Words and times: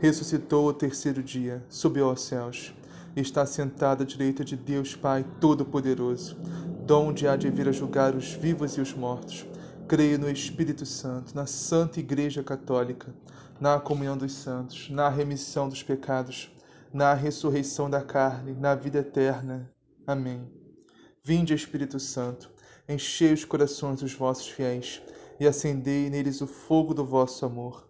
ressuscitou 0.00 0.68
ao 0.68 0.72
terceiro 0.72 1.22
dia, 1.22 1.62
subiu 1.68 2.08
aos 2.08 2.22
céus, 2.22 2.74
está 3.14 3.44
sentado 3.44 4.02
à 4.02 4.06
direita 4.06 4.42
de 4.42 4.56
Deus 4.56 4.96
Pai 4.96 5.26
Todo-Poderoso, 5.38 6.36
donde 6.86 7.28
há 7.28 7.36
de 7.36 7.50
vir 7.50 7.68
a 7.68 7.72
julgar 7.72 8.14
os 8.14 8.32
vivos 8.32 8.78
e 8.78 8.80
os 8.80 8.94
mortos. 8.94 9.46
Creio 9.86 10.18
no 10.18 10.30
Espírito 10.30 10.86
Santo, 10.86 11.34
na 11.34 11.44
Santa 11.44 12.00
Igreja 12.00 12.42
Católica, 12.42 13.14
na 13.60 13.78
comunhão 13.78 14.16
dos 14.16 14.32
santos, 14.32 14.88
na 14.88 15.10
remissão 15.10 15.68
dos 15.68 15.82
pecados, 15.82 16.50
na 16.90 17.12
ressurreição 17.12 17.90
da 17.90 18.00
carne, 18.00 18.54
na 18.54 18.74
vida 18.74 19.00
eterna. 19.00 19.70
Amém. 20.06 20.50
Vinde, 21.22 21.52
Espírito 21.52 22.00
Santo, 22.00 22.50
enchei 22.88 23.34
os 23.34 23.44
corações 23.44 24.00
dos 24.00 24.14
vossos 24.14 24.48
fiéis 24.48 25.02
e 25.38 25.46
acendei 25.46 26.08
neles 26.08 26.40
o 26.40 26.46
fogo 26.46 26.94
do 26.94 27.04
vosso 27.04 27.44
amor. 27.44 27.89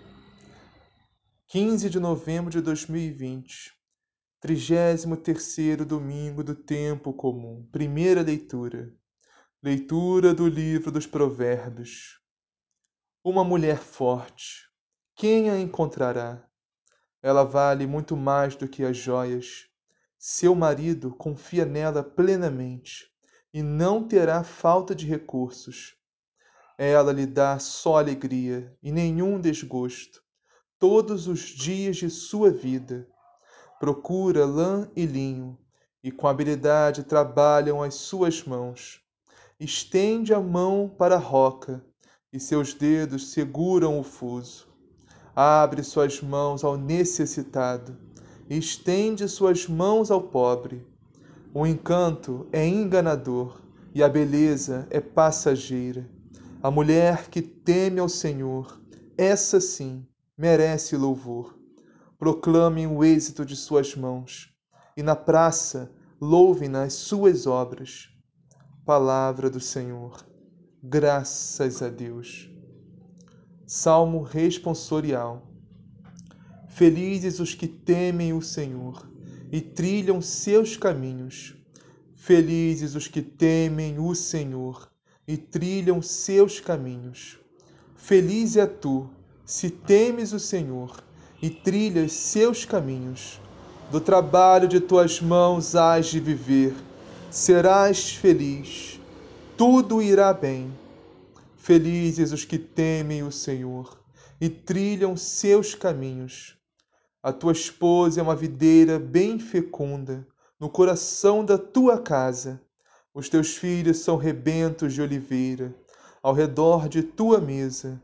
15 1.53 1.89
de 1.89 1.99
novembro 1.99 2.49
de 2.49 2.61
2020, 2.61 3.73
33 4.39 5.05
domingo 5.85 6.45
do 6.45 6.55
tempo 6.55 7.11
comum. 7.11 7.67
Primeira 7.73 8.21
leitura. 8.21 8.95
Leitura 9.61 10.33
do 10.33 10.47
livro 10.47 10.89
dos 10.89 11.05
Provérbios. 11.05 12.21
Uma 13.21 13.43
mulher 13.43 13.79
forte, 13.79 14.69
quem 15.13 15.49
a 15.49 15.59
encontrará? 15.59 16.41
Ela 17.21 17.43
vale 17.43 17.85
muito 17.85 18.15
mais 18.15 18.55
do 18.55 18.65
que 18.65 18.85
as 18.85 18.95
joias. 18.95 19.67
Seu 20.17 20.55
marido 20.55 21.13
confia 21.13 21.65
nela 21.65 22.01
plenamente 22.01 23.11
e 23.53 23.61
não 23.61 24.07
terá 24.07 24.41
falta 24.45 24.95
de 24.95 25.05
recursos. 25.05 25.97
Ela 26.77 27.11
lhe 27.11 27.25
dá 27.25 27.59
só 27.59 27.97
alegria 27.97 28.73
e 28.81 28.89
nenhum 28.89 29.37
desgosto 29.37 30.21
todos 30.81 31.27
os 31.27 31.41
dias 31.41 31.97
de 31.97 32.09
sua 32.09 32.49
vida. 32.49 33.07
Procura 33.79 34.45
lã 34.45 34.89
e 34.95 35.05
linho, 35.05 35.55
e 36.03 36.11
com 36.11 36.27
habilidade 36.27 37.03
trabalham 37.03 37.83
as 37.83 37.93
suas 37.93 38.43
mãos. 38.43 38.99
Estende 39.59 40.33
a 40.33 40.39
mão 40.39 40.91
para 40.97 41.17
a 41.17 41.19
roca, 41.19 41.85
e 42.33 42.39
seus 42.39 42.73
dedos 42.73 43.31
seguram 43.31 43.99
o 43.99 44.03
fuso. 44.03 44.69
Abre 45.35 45.83
suas 45.83 46.19
mãos 46.19 46.63
ao 46.63 46.75
necessitado, 46.75 47.95
e 48.49 48.57
estende 48.57 49.27
suas 49.29 49.67
mãos 49.67 50.09
ao 50.09 50.23
pobre. 50.23 50.83
O 51.53 51.67
encanto 51.67 52.47
é 52.51 52.67
enganador, 52.67 53.61
e 53.93 54.01
a 54.01 54.09
beleza 54.09 54.87
é 54.89 54.99
passageira. 54.99 56.09
A 56.63 56.71
mulher 56.71 57.29
que 57.29 57.39
teme 57.39 57.99
ao 57.99 58.09
Senhor, 58.09 58.81
essa 59.15 59.61
sim, 59.61 60.07
merece 60.41 60.97
louvor. 60.97 61.55
Proclamem 62.17 62.87
o 62.87 63.03
êxito 63.03 63.45
de 63.45 63.55
suas 63.55 63.95
mãos, 63.95 64.51
e 64.97 65.03
na 65.03 65.15
praça 65.15 65.91
louvem 66.19 66.67
nas 66.67 66.93
suas 66.93 67.45
obras. 67.45 68.09
Palavra 68.83 69.51
do 69.51 69.59
Senhor. 69.59 70.25
Graças 70.81 71.83
a 71.83 71.89
Deus. 71.89 72.49
Salmo 73.67 74.23
responsorial. 74.23 75.47
Felizes 76.69 77.39
os 77.39 77.53
que 77.53 77.67
temem 77.67 78.33
o 78.33 78.41
Senhor 78.41 79.07
e 79.51 79.61
trilham 79.61 80.19
seus 80.23 80.75
caminhos. 80.75 81.55
Felizes 82.15 82.95
os 82.95 83.07
que 83.07 83.21
temem 83.21 83.99
o 83.99 84.15
Senhor 84.15 84.91
e 85.27 85.37
trilham 85.37 86.01
seus 86.01 86.59
caminhos. 86.59 87.37
Feliz 87.95 88.57
é 88.57 88.65
tu, 88.65 89.07
se 89.51 89.69
temes 89.69 90.31
o 90.31 90.39
Senhor 90.39 91.03
e 91.41 91.49
trilhas 91.49 92.13
seus 92.13 92.63
caminhos, 92.63 93.41
do 93.91 93.99
trabalho 93.99 94.65
de 94.65 94.79
tuas 94.79 95.19
mãos 95.19 95.75
hás 95.75 96.05
de 96.05 96.21
viver, 96.21 96.73
serás 97.29 98.15
feliz, 98.15 98.97
tudo 99.57 100.01
irá 100.01 100.31
bem. 100.31 100.73
Felizes 101.57 102.31
os 102.31 102.45
que 102.45 102.57
temem 102.57 103.23
o 103.23 103.31
Senhor 103.31 103.99
e 104.39 104.47
trilham 104.47 105.17
seus 105.17 105.75
caminhos. 105.75 106.55
A 107.21 107.33
tua 107.33 107.51
esposa 107.51 108.21
é 108.21 108.23
uma 108.23 108.37
videira 108.37 108.97
bem 108.97 109.37
fecunda 109.37 110.25
no 110.57 110.69
coração 110.69 111.43
da 111.43 111.57
tua 111.57 111.99
casa. 111.99 112.61
Os 113.13 113.27
teus 113.27 113.57
filhos 113.57 113.97
são 113.97 114.15
rebentos 114.15 114.93
de 114.93 115.01
oliveira 115.01 115.75
ao 116.23 116.33
redor 116.33 116.87
de 116.87 117.03
tua 117.03 117.41
mesa. 117.41 118.01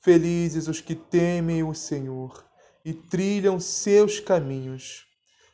Felizes 0.00 0.68
os 0.68 0.80
que 0.80 0.94
temem 0.94 1.62
o 1.64 1.74
Senhor 1.74 2.44
e 2.84 2.92
trilham 2.92 3.58
seus 3.58 4.20
caminhos. 4.20 5.06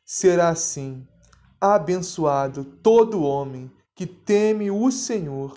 Será 0.04 0.50
assim, 0.50 1.06
abençoado 1.60 2.64
todo 2.64 3.22
homem 3.22 3.72
que 3.94 4.06
teme 4.06 4.70
o 4.70 4.90
Senhor. 4.90 5.56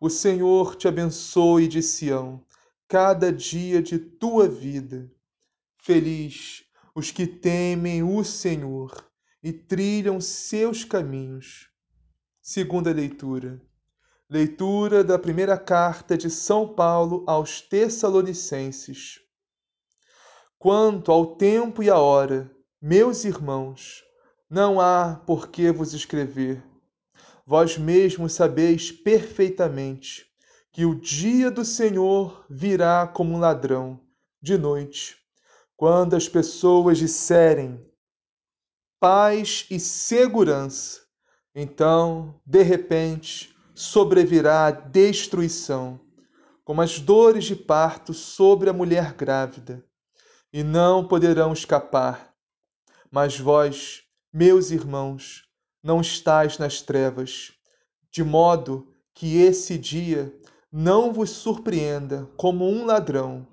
O 0.00 0.08
Senhor 0.08 0.76
te 0.76 0.88
abençoe 0.88 1.68
de 1.68 1.82
Sião, 1.82 2.42
cada 2.88 3.32
dia 3.32 3.82
de 3.82 3.98
tua 3.98 4.48
vida. 4.48 5.10
Feliz 5.78 6.64
os 6.94 7.10
que 7.10 7.26
temem 7.26 8.02
o 8.02 8.24
Senhor 8.24 9.04
e 9.42 9.52
trilham 9.52 10.20
seus 10.20 10.84
caminhos. 10.84 11.68
Segunda 12.40 12.92
leitura. 12.92 13.60
Leitura 14.32 15.04
da 15.04 15.18
primeira 15.18 15.58
carta 15.58 16.16
de 16.16 16.30
São 16.30 16.66
Paulo 16.66 17.22
aos 17.26 17.60
Tessalonicenses. 17.60 19.20
Quanto 20.58 21.12
ao 21.12 21.36
tempo 21.36 21.82
e 21.82 21.90
à 21.90 21.98
hora, 21.98 22.50
meus 22.80 23.26
irmãos, 23.26 24.02
não 24.48 24.80
há 24.80 25.20
por 25.26 25.48
que 25.48 25.70
vos 25.70 25.92
escrever. 25.92 26.64
Vós 27.44 27.76
mesmos 27.76 28.32
sabeis 28.32 28.90
perfeitamente 28.90 30.24
que 30.72 30.86
o 30.86 30.94
dia 30.98 31.50
do 31.50 31.62
Senhor 31.62 32.46
virá 32.48 33.06
como 33.06 33.34
um 33.34 33.38
ladrão, 33.38 34.00
de 34.40 34.56
noite, 34.56 35.18
quando 35.76 36.16
as 36.16 36.26
pessoas 36.26 36.96
disserem 36.96 37.86
paz 38.98 39.66
e 39.70 39.78
segurança, 39.78 41.02
então, 41.54 42.40
de 42.46 42.62
repente, 42.62 43.51
sobrevirá 43.74 44.66
a 44.66 44.70
destruição, 44.70 46.00
como 46.64 46.80
as 46.82 46.98
dores 46.98 47.44
de 47.44 47.56
parto 47.56 48.12
sobre 48.12 48.70
a 48.70 48.72
mulher 48.72 49.14
grávida, 49.14 49.84
e 50.52 50.62
não 50.62 51.06
poderão 51.06 51.52
escapar. 51.52 52.34
Mas 53.10 53.38
vós, 53.38 54.02
meus 54.32 54.70
irmãos, 54.70 55.44
não 55.82 56.00
estáis 56.00 56.58
nas 56.58 56.80
trevas, 56.80 57.52
de 58.10 58.22
modo 58.22 58.92
que 59.14 59.38
esse 59.38 59.78
dia 59.78 60.32
não 60.70 61.12
vos 61.12 61.30
surpreenda 61.30 62.30
como 62.36 62.68
um 62.68 62.84
ladrão. 62.84 63.46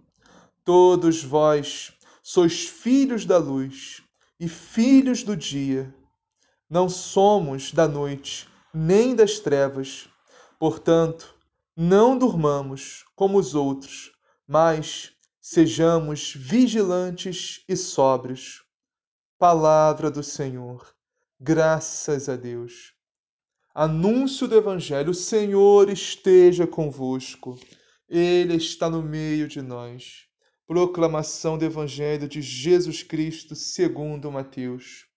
Todos 0.64 1.24
vós 1.24 1.94
sois 2.22 2.66
filhos 2.66 3.26
da 3.26 3.38
luz 3.38 4.02
e 4.40 4.48
filhos 4.48 5.24
do 5.24 5.36
dia. 5.36 5.94
Não 6.70 6.88
somos 6.88 7.72
da 7.72 7.88
noite 7.88 8.48
nem 8.74 9.16
das 9.16 9.40
trevas. 9.40 10.09
Portanto, 10.60 11.34
não 11.74 12.18
durmamos 12.18 13.06
como 13.16 13.38
os 13.38 13.56
outros, 13.56 14.12
mas 14.46 15.14
sejamos 15.40 16.34
vigilantes 16.36 17.64
e 17.66 17.78
sóbrios. 17.78 18.66
Palavra 19.38 20.12
do 20.12 20.22
Senhor. 20.22 20.94
Graças 21.40 22.28
a 22.28 22.36
Deus. 22.36 22.94
Anúncio 23.74 24.50
do 24.50 24.58
Evangelho: 24.58 25.12
o 25.12 25.16
Senhor 25.16 25.90
esteja 25.90 26.68
convosco, 26.68 27.58
Ele 28.10 28.56
está 28.56 28.90
no 28.90 29.02
meio 29.02 29.48
de 29.48 29.62
nós. 29.62 30.26
Proclamação 30.68 31.58
do 31.58 31.64
Evangelho 31.64 32.28
de 32.28 32.42
Jesus 32.42 33.02
Cristo 33.02 33.56
segundo 33.56 34.30
Mateus. 34.30 35.08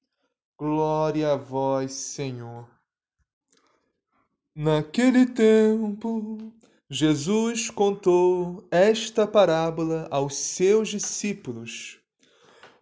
Glória 0.56 1.32
a 1.32 1.36
vós, 1.36 1.92
Senhor. 1.94 2.70
Naquele 4.54 5.24
tempo, 5.24 6.52
Jesus 6.90 7.70
contou 7.70 8.62
esta 8.70 9.26
parábola 9.26 10.06
aos 10.10 10.36
seus 10.36 10.90
discípulos. 10.90 11.98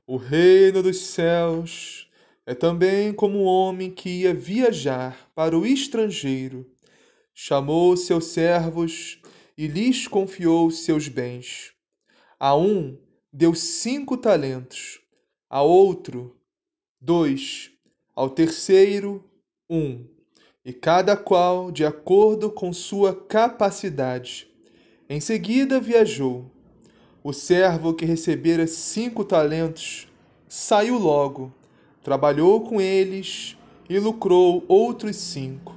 O 0.05 0.17
reino 0.17 0.83
dos 0.83 0.99
céus 0.99 2.11
é 2.45 2.57
também 2.57 3.13
como 3.13 3.39
um 3.39 3.45
homem 3.45 3.89
que 3.89 4.23
ia 4.23 4.35
viajar 4.35 5.31
para 5.33 5.57
o 5.57 5.65
estrangeiro. 5.65 6.69
Chamou 7.33 7.97
seus 7.97 8.25
servos 8.25 9.23
e 9.57 9.69
lhes 9.69 10.09
confiou 10.09 10.73
seus 10.73 11.07
bens. 11.07 11.73
A 12.37 12.57
um 12.57 12.99
deu 13.33 13.55
cinco 13.55 14.17
talentos, 14.17 15.01
a 15.49 15.63
outro 15.63 16.37
dois, 17.01 17.71
ao 18.13 18.29
terceiro 18.29 19.25
um, 19.71 20.05
e 20.65 20.73
cada 20.73 21.17
qual 21.17 21.71
de 21.71 21.85
acordo 21.85 22.51
com 22.51 22.73
sua 22.73 23.15
capacidade. 23.15 24.49
Em 25.09 25.21
seguida 25.21 25.81
viajou. 25.81 26.45
O 27.23 27.33
servo 27.33 27.95
que 27.95 28.05
recebera 28.05 28.67
cinco 28.67 29.25
talentos 29.25 30.09
saiu 30.49 30.99
logo 30.99 31.53
trabalhou 32.03 32.62
com 32.62 32.81
eles 32.81 33.57
e 33.89 33.99
lucrou 33.99 34.65
outros 34.69 35.17
cinco. 35.17 35.75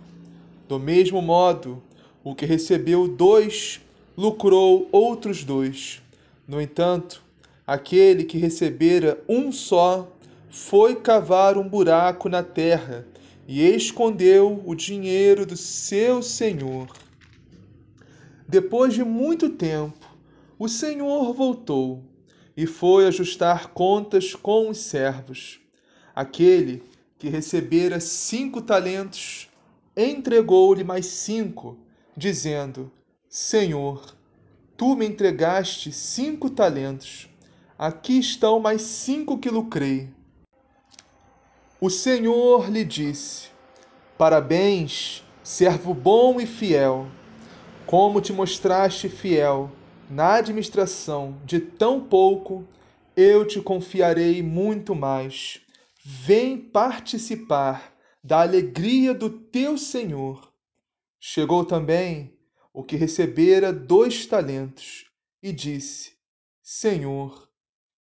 Do 0.68 0.80
mesmo 0.80 1.22
modo, 1.22 1.84
o 2.24 2.34
que 2.34 2.46
recebeu 2.46 3.08
dois 3.08 3.82
lucrou 4.16 4.88
outros 4.92 5.44
dois. 5.44 6.02
No 6.48 6.62
entanto, 6.62 7.22
aquele 7.66 8.24
que 8.24 8.38
recebera 8.38 9.22
um 9.28 9.52
só 9.52 10.08
foi 10.50 10.96
cavar 10.96 11.58
um 11.58 11.68
buraco 11.68 12.30
na 12.30 12.44
terra 12.44 13.06
e 13.48 13.62
escondeu 13.62 14.62
o 14.66 14.74
dinheiro 14.74 15.46
do 15.46 15.58
seu 15.58 16.22
senhor. 16.24 16.88
Depois 18.48 18.94
de 18.94 19.04
muito 19.04 19.50
tempo, 19.50 20.08
o 20.58 20.70
senhor 20.70 21.34
voltou 21.34 22.04
e 22.56 22.66
foi 22.66 23.08
ajustar 23.08 23.70
contas 23.70 24.36
com 24.36 24.70
os 24.70 24.78
servos. 24.78 25.60
Aquele 26.16 26.84
que 27.18 27.30
recebera 27.30 28.00
cinco 28.00 28.62
talentos 28.62 29.50
entregou-lhe 29.96 30.84
mais 30.84 31.06
cinco, 31.08 31.78
dizendo: 32.16 32.92
Senhor, 33.28 34.16
tu 34.78 34.96
me 34.96 35.06
entregaste 35.08 35.92
cinco 35.92 36.50
talentos. 36.50 37.30
Aqui 37.78 38.20
estão 38.20 38.60
mais 38.60 38.82
cinco 38.84 39.40
que 39.40 39.50
lucrei. 39.50 40.10
O 41.86 41.90
Senhor 41.90 42.72
lhe 42.72 42.86
disse: 42.86 43.50
Parabéns, 44.18 45.22
servo 45.44 45.94
bom 45.94 46.40
e 46.40 46.46
fiel. 46.46 47.08
Como 47.86 48.22
te 48.22 48.32
mostraste 48.32 49.10
fiel 49.10 49.70
na 50.10 50.36
administração 50.36 51.38
de 51.44 51.60
tão 51.60 52.00
pouco, 52.00 52.66
eu 53.18 53.46
te 53.46 53.62
confiarei 53.62 54.42
muito 54.42 54.96
mais 54.96 55.60
Vem 56.02 56.58
participar 56.58 57.94
da 58.24 58.40
alegria 58.40 59.14
do 59.14 59.30
teu 59.30 59.78
Senhor. 59.78 60.54
Chegou 61.20 61.66
também 61.66 62.34
o 62.72 62.82
que 62.82 62.96
recebera 62.96 63.74
dois 63.74 64.26
talentos 64.26 65.12
e 65.42 65.52
disse: 65.52 66.14
Senhor, 66.62 67.50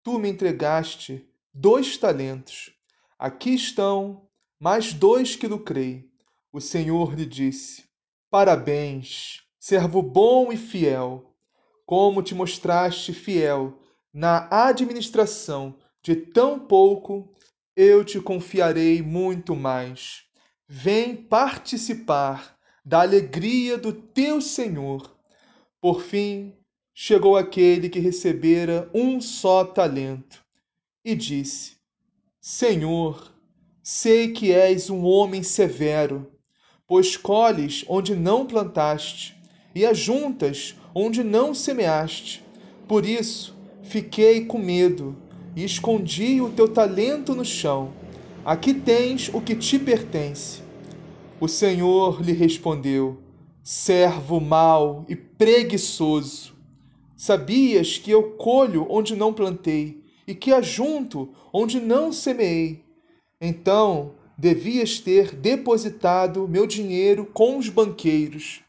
tu 0.01 0.17
me 0.17 0.29
entregaste 0.29 1.29
dois 1.53 1.95
talentos. 1.95 2.75
Aqui 3.19 3.55
estão 3.55 4.29
mais 4.59 4.93
dois 4.93 5.35
que 5.35 5.47
lucrei. 5.47 6.07
O 6.53 6.61
Senhor 6.61 7.15
lhe 7.15 7.25
disse: 7.25 7.85
Parabéns, 8.29 9.41
servo 9.59 10.03
bom 10.03 10.51
e 10.51 10.57
fiel. 10.57 11.33
Como 11.83 12.21
te 12.21 12.35
mostraste 12.35 13.13
fiel 13.13 13.79
na 14.13 14.47
administração 14.51 15.79
de 16.03 16.15
tão 16.15 16.59
pouco, 16.59 17.33
eu 17.75 18.05
te 18.05 18.19
confiarei 18.21 19.01
muito 19.01 19.55
mais. 19.55 20.23
Vem 20.67 21.15
participar 21.15 22.55
da 22.85 23.01
alegria 23.01 23.79
do 23.79 23.93
teu 23.93 24.41
Senhor. 24.41 25.17
Por 25.81 26.01
fim, 26.01 26.55
chegou 26.93 27.35
aquele 27.35 27.89
que 27.89 27.99
recebera 27.99 28.91
um 28.93 29.19
só 29.19 29.65
talento 29.65 30.45
e 31.03 31.15
disse: 31.15 31.76
Senhor, 32.49 33.33
sei 33.83 34.29
que 34.29 34.53
és 34.53 34.89
um 34.89 35.03
homem 35.03 35.43
severo, 35.43 36.31
pois 36.87 37.17
colhes 37.17 37.83
onde 37.89 38.15
não 38.15 38.45
plantaste 38.45 39.35
e 39.75 39.85
ajuntas 39.85 40.73
onde 40.95 41.25
não 41.25 41.53
semeaste. 41.53 42.41
Por 42.87 43.05
isso, 43.05 43.53
fiquei 43.83 44.45
com 44.45 44.59
medo 44.59 45.13
e 45.57 45.65
escondi 45.65 46.39
o 46.39 46.49
teu 46.49 46.69
talento 46.69 47.35
no 47.35 47.43
chão. 47.43 47.91
Aqui 48.45 48.73
tens 48.73 49.29
o 49.33 49.41
que 49.41 49.53
te 49.53 49.77
pertence. 49.77 50.61
O 51.41 51.49
Senhor 51.49 52.21
lhe 52.21 52.31
respondeu: 52.31 53.17
Servo 53.61 54.39
mau 54.39 55.05
e 55.09 55.17
preguiçoso, 55.17 56.55
sabias 57.13 57.97
que 57.97 58.09
eu 58.09 58.37
colho 58.37 58.87
onde 58.89 59.17
não 59.17 59.33
plantei 59.33 60.06
e 60.27 60.35
que 60.35 60.51
ajunto 60.51 61.29
onde 61.53 61.79
não 61.79 62.11
semeei. 62.11 62.83
Então 63.39 64.15
devias 64.37 64.99
ter 64.99 65.33
depositado 65.33 66.47
meu 66.47 66.67
dinheiro 66.67 67.25
com 67.25 67.57
os 67.57 67.69
banqueiros, 67.69 68.61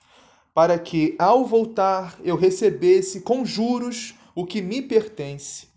para 0.55 0.79
que, 0.79 1.15
ao 1.19 1.45
voltar, 1.45 2.19
eu 2.25 2.37
recebesse 2.37 3.21
com 3.21 3.45
juros 3.45 4.15
o 4.35 4.47
que 4.47 4.63
me 4.63 4.81
pertence. 4.81 5.69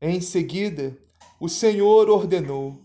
Em 0.00 0.20
seguida, 0.20 0.98
o 1.40 1.48
Senhor 1.48 2.10
ordenou: 2.10 2.78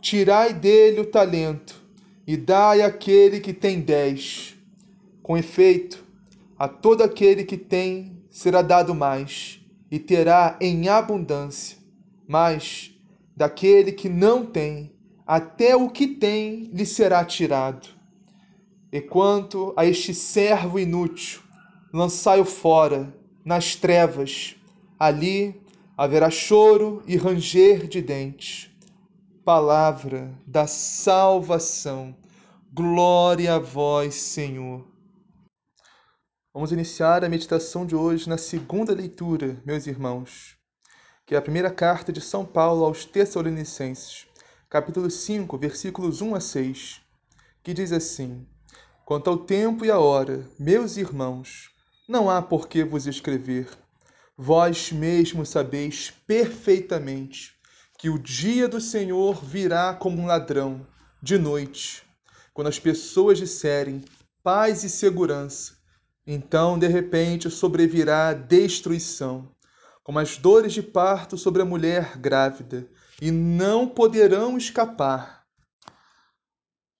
Tirai 0.00 0.52
dele 0.52 1.00
o 1.00 1.06
talento 1.06 1.80
e 2.26 2.36
dai 2.36 2.82
àquele 2.82 3.40
que 3.40 3.52
tem 3.52 3.80
dez. 3.80 4.56
Com 5.22 5.36
efeito, 5.36 6.04
a 6.58 6.68
todo 6.68 7.02
aquele 7.02 7.44
que 7.44 7.56
tem 7.56 8.18
será 8.28 8.62
dado 8.62 8.94
mais, 8.94 9.60
e 9.94 9.98
terá 10.00 10.58
em 10.60 10.88
abundância. 10.88 11.78
Mas 12.26 12.92
daquele 13.36 13.92
que 13.92 14.08
não 14.08 14.44
tem, 14.44 14.92
até 15.24 15.76
o 15.76 15.88
que 15.88 16.08
tem 16.08 16.68
lhe 16.74 16.84
será 16.84 17.24
tirado. 17.24 17.86
E 18.90 19.00
quanto 19.00 19.72
a 19.76 19.86
este 19.86 20.12
servo 20.12 20.80
inútil, 20.80 21.40
lançai-o 21.92 22.44
fora, 22.44 23.14
nas 23.44 23.76
trevas, 23.76 24.56
ali 24.98 25.62
haverá 25.96 26.28
choro 26.28 27.00
e 27.06 27.16
ranger 27.16 27.86
de 27.86 28.02
dentes. 28.02 28.68
Palavra 29.44 30.36
da 30.44 30.66
salvação. 30.66 32.16
Glória 32.72 33.54
a 33.54 33.58
vós, 33.60 34.16
Senhor. 34.16 34.93
Vamos 36.56 36.70
iniciar 36.70 37.24
a 37.24 37.28
meditação 37.28 37.84
de 37.84 37.96
hoje 37.96 38.28
na 38.28 38.38
segunda 38.38 38.94
leitura, 38.94 39.60
meus 39.66 39.88
irmãos, 39.88 40.56
que 41.26 41.34
é 41.34 41.36
a 41.36 41.42
primeira 41.42 41.68
carta 41.68 42.12
de 42.12 42.20
São 42.20 42.46
Paulo 42.46 42.84
aos 42.84 43.04
Tessalonicenses, 43.04 44.28
capítulo 44.70 45.10
5, 45.10 45.58
versículos 45.58 46.20
1 46.22 46.32
a 46.36 46.38
6, 46.38 47.00
que 47.60 47.74
diz 47.74 47.90
assim: 47.90 48.46
Quanto 49.04 49.28
ao 49.30 49.36
tempo 49.36 49.84
e 49.84 49.90
à 49.90 49.98
hora, 49.98 50.48
meus 50.56 50.96
irmãos, 50.96 51.72
não 52.08 52.30
há 52.30 52.40
por 52.40 52.68
que 52.68 52.84
vos 52.84 53.08
escrever. 53.08 53.68
Vós 54.38 54.92
mesmos 54.92 55.48
sabeis 55.48 56.12
perfeitamente 56.24 57.52
que 57.98 58.08
o 58.08 58.16
dia 58.16 58.68
do 58.68 58.80
Senhor 58.80 59.44
virá 59.44 59.92
como 59.92 60.22
um 60.22 60.26
ladrão, 60.26 60.86
de 61.20 61.36
noite, 61.36 62.04
quando 62.52 62.68
as 62.68 62.78
pessoas 62.78 63.38
disserem 63.38 64.04
paz 64.40 64.84
e 64.84 64.88
segurança, 64.88 65.82
então 66.26 66.78
de 66.78 66.86
repente 66.86 67.50
sobrevirá 67.50 68.32
destruição, 68.32 69.54
como 70.02 70.18
as 70.18 70.36
dores 70.36 70.72
de 70.72 70.82
parto 70.82 71.36
sobre 71.36 71.62
a 71.62 71.64
mulher 71.64 72.18
grávida, 72.18 72.88
e 73.20 73.30
não 73.30 73.88
poderão 73.88 74.56
escapar. 74.56 75.46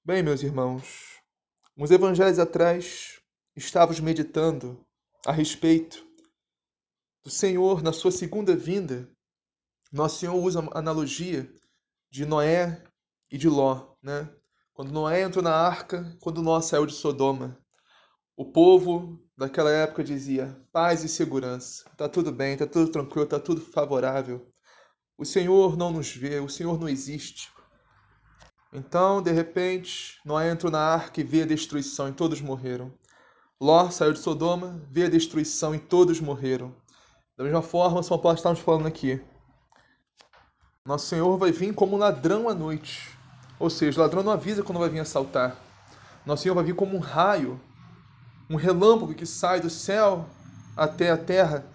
Bem, 0.04 0.22
meus 0.22 0.42
irmãos, 0.42 1.18
uns 1.76 1.90
evangelhos 1.90 2.38
atrás 2.38 3.20
estávamos 3.56 4.00
meditando 4.00 4.84
a 5.26 5.32
respeito 5.32 6.06
do 7.22 7.30
Senhor 7.30 7.82
na 7.82 7.92
sua 7.92 8.10
segunda 8.10 8.54
vinda, 8.54 9.08
nosso 9.90 10.18
Senhor 10.18 10.34
usa 10.34 10.60
a 10.60 10.78
analogia 10.78 11.50
de 12.10 12.26
Noé 12.26 12.82
e 13.30 13.38
de 13.38 13.48
Ló. 13.48 13.94
né? 14.02 14.28
Quando 14.72 14.92
Noé 14.92 15.22
entrou 15.22 15.42
na 15.42 15.54
arca, 15.54 16.16
quando 16.20 16.42
Noé 16.42 16.60
saiu 16.60 16.84
de 16.84 16.92
Sodoma, 16.92 17.58
o 18.36 18.44
povo 18.44 19.18
daquela 19.36 19.70
época 19.70 20.02
dizia: 20.02 20.56
paz 20.72 21.04
e 21.04 21.08
segurança, 21.08 21.84
tá 21.96 22.08
tudo 22.08 22.32
bem, 22.32 22.56
tá 22.56 22.66
tudo 22.66 22.90
tranquilo, 22.90 23.26
tá 23.26 23.38
tudo 23.38 23.60
favorável. 23.60 24.46
O 25.16 25.24
Senhor 25.24 25.76
não 25.76 25.92
nos 25.92 26.14
vê, 26.14 26.40
o 26.40 26.48
Senhor 26.48 26.78
não 26.78 26.88
existe. 26.88 27.52
Então, 28.72 29.22
de 29.22 29.30
repente, 29.30 30.18
Noé 30.24 30.50
entrou 30.50 30.70
na 30.70 30.80
arca 30.80 31.20
e 31.20 31.24
vê 31.24 31.42
a 31.42 31.46
destruição 31.46 32.08
e 32.08 32.12
todos 32.12 32.40
morreram. 32.40 32.92
Ló 33.60 33.88
saiu 33.90 34.12
de 34.12 34.18
Sodoma, 34.18 34.82
vê 34.90 35.04
a 35.04 35.08
destruição 35.08 35.72
e 35.72 35.78
todos 35.78 36.20
morreram. 36.20 36.74
Da 37.36 37.44
mesma 37.44 37.62
forma, 37.62 38.02
São 38.02 38.18
Paulo 38.18 38.36
estamos 38.36 38.58
falando 38.58 38.86
aqui. 38.86 39.20
Nosso 40.84 41.06
Senhor 41.06 41.38
vai 41.38 41.52
vir 41.52 41.72
como 41.72 41.94
um 41.94 41.98
ladrão 41.98 42.48
à 42.48 42.54
noite. 42.54 43.16
Ou 43.60 43.70
seja, 43.70 44.00
o 44.00 44.02
ladrão 44.02 44.24
não 44.24 44.32
avisa 44.32 44.64
quando 44.64 44.80
vai 44.80 44.88
vir 44.88 44.98
assaltar. 44.98 45.56
Nosso 46.26 46.42
Senhor 46.42 46.54
vai 46.56 46.64
vir 46.64 46.74
como 46.74 46.96
um 46.96 47.00
raio, 47.00 47.60
um 48.48 48.56
relâmpago 48.56 49.14
que 49.14 49.26
sai 49.26 49.60
do 49.60 49.70
céu 49.70 50.28
até 50.76 51.10
a 51.10 51.16
terra. 51.16 51.66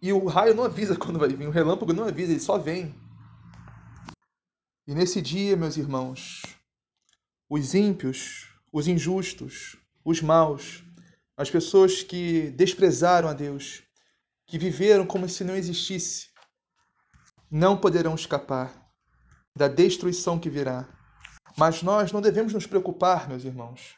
E 0.00 0.12
o 0.12 0.26
raio 0.26 0.54
não 0.54 0.64
avisa 0.64 0.96
quando 0.98 1.18
vai 1.18 1.28
vir, 1.28 1.46
o 1.46 1.50
relâmpago 1.50 1.92
não 1.92 2.04
avisa, 2.04 2.32
ele 2.32 2.40
só 2.40 2.58
vem. 2.58 2.94
E 4.86 4.94
nesse 4.94 5.22
dia, 5.22 5.56
meus 5.56 5.76
irmãos, 5.76 6.42
os 7.48 7.74
ímpios, 7.74 8.48
os 8.72 8.86
injustos, 8.86 9.76
os 10.04 10.20
maus, 10.20 10.84
as 11.36 11.50
pessoas 11.50 12.02
que 12.02 12.50
desprezaram 12.50 13.28
a 13.28 13.32
Deus, 13.32 13.82
que 14.46 14.58
viveram 14.58 15.06
como 15.06 15.28
se 15.28 15.42
não 15.42 15.56
existisse, 15.56 16.28
não 17.50 17.76
poderão 17.76 18.14
escapar 18.14 18.84
da 19.56 19.68
destruição 19.68 20.38
que 20.38 20.50
virá. 20.50 20.88
Mas 21.56 21.82
nós 21.82 22.12
não 22.12 22.20
devemos 22.20 22.52
nos 22.52 22.66
preocupar, 22.66 23.28
meus 23.28 23.44
irmãos. 23.44 23.96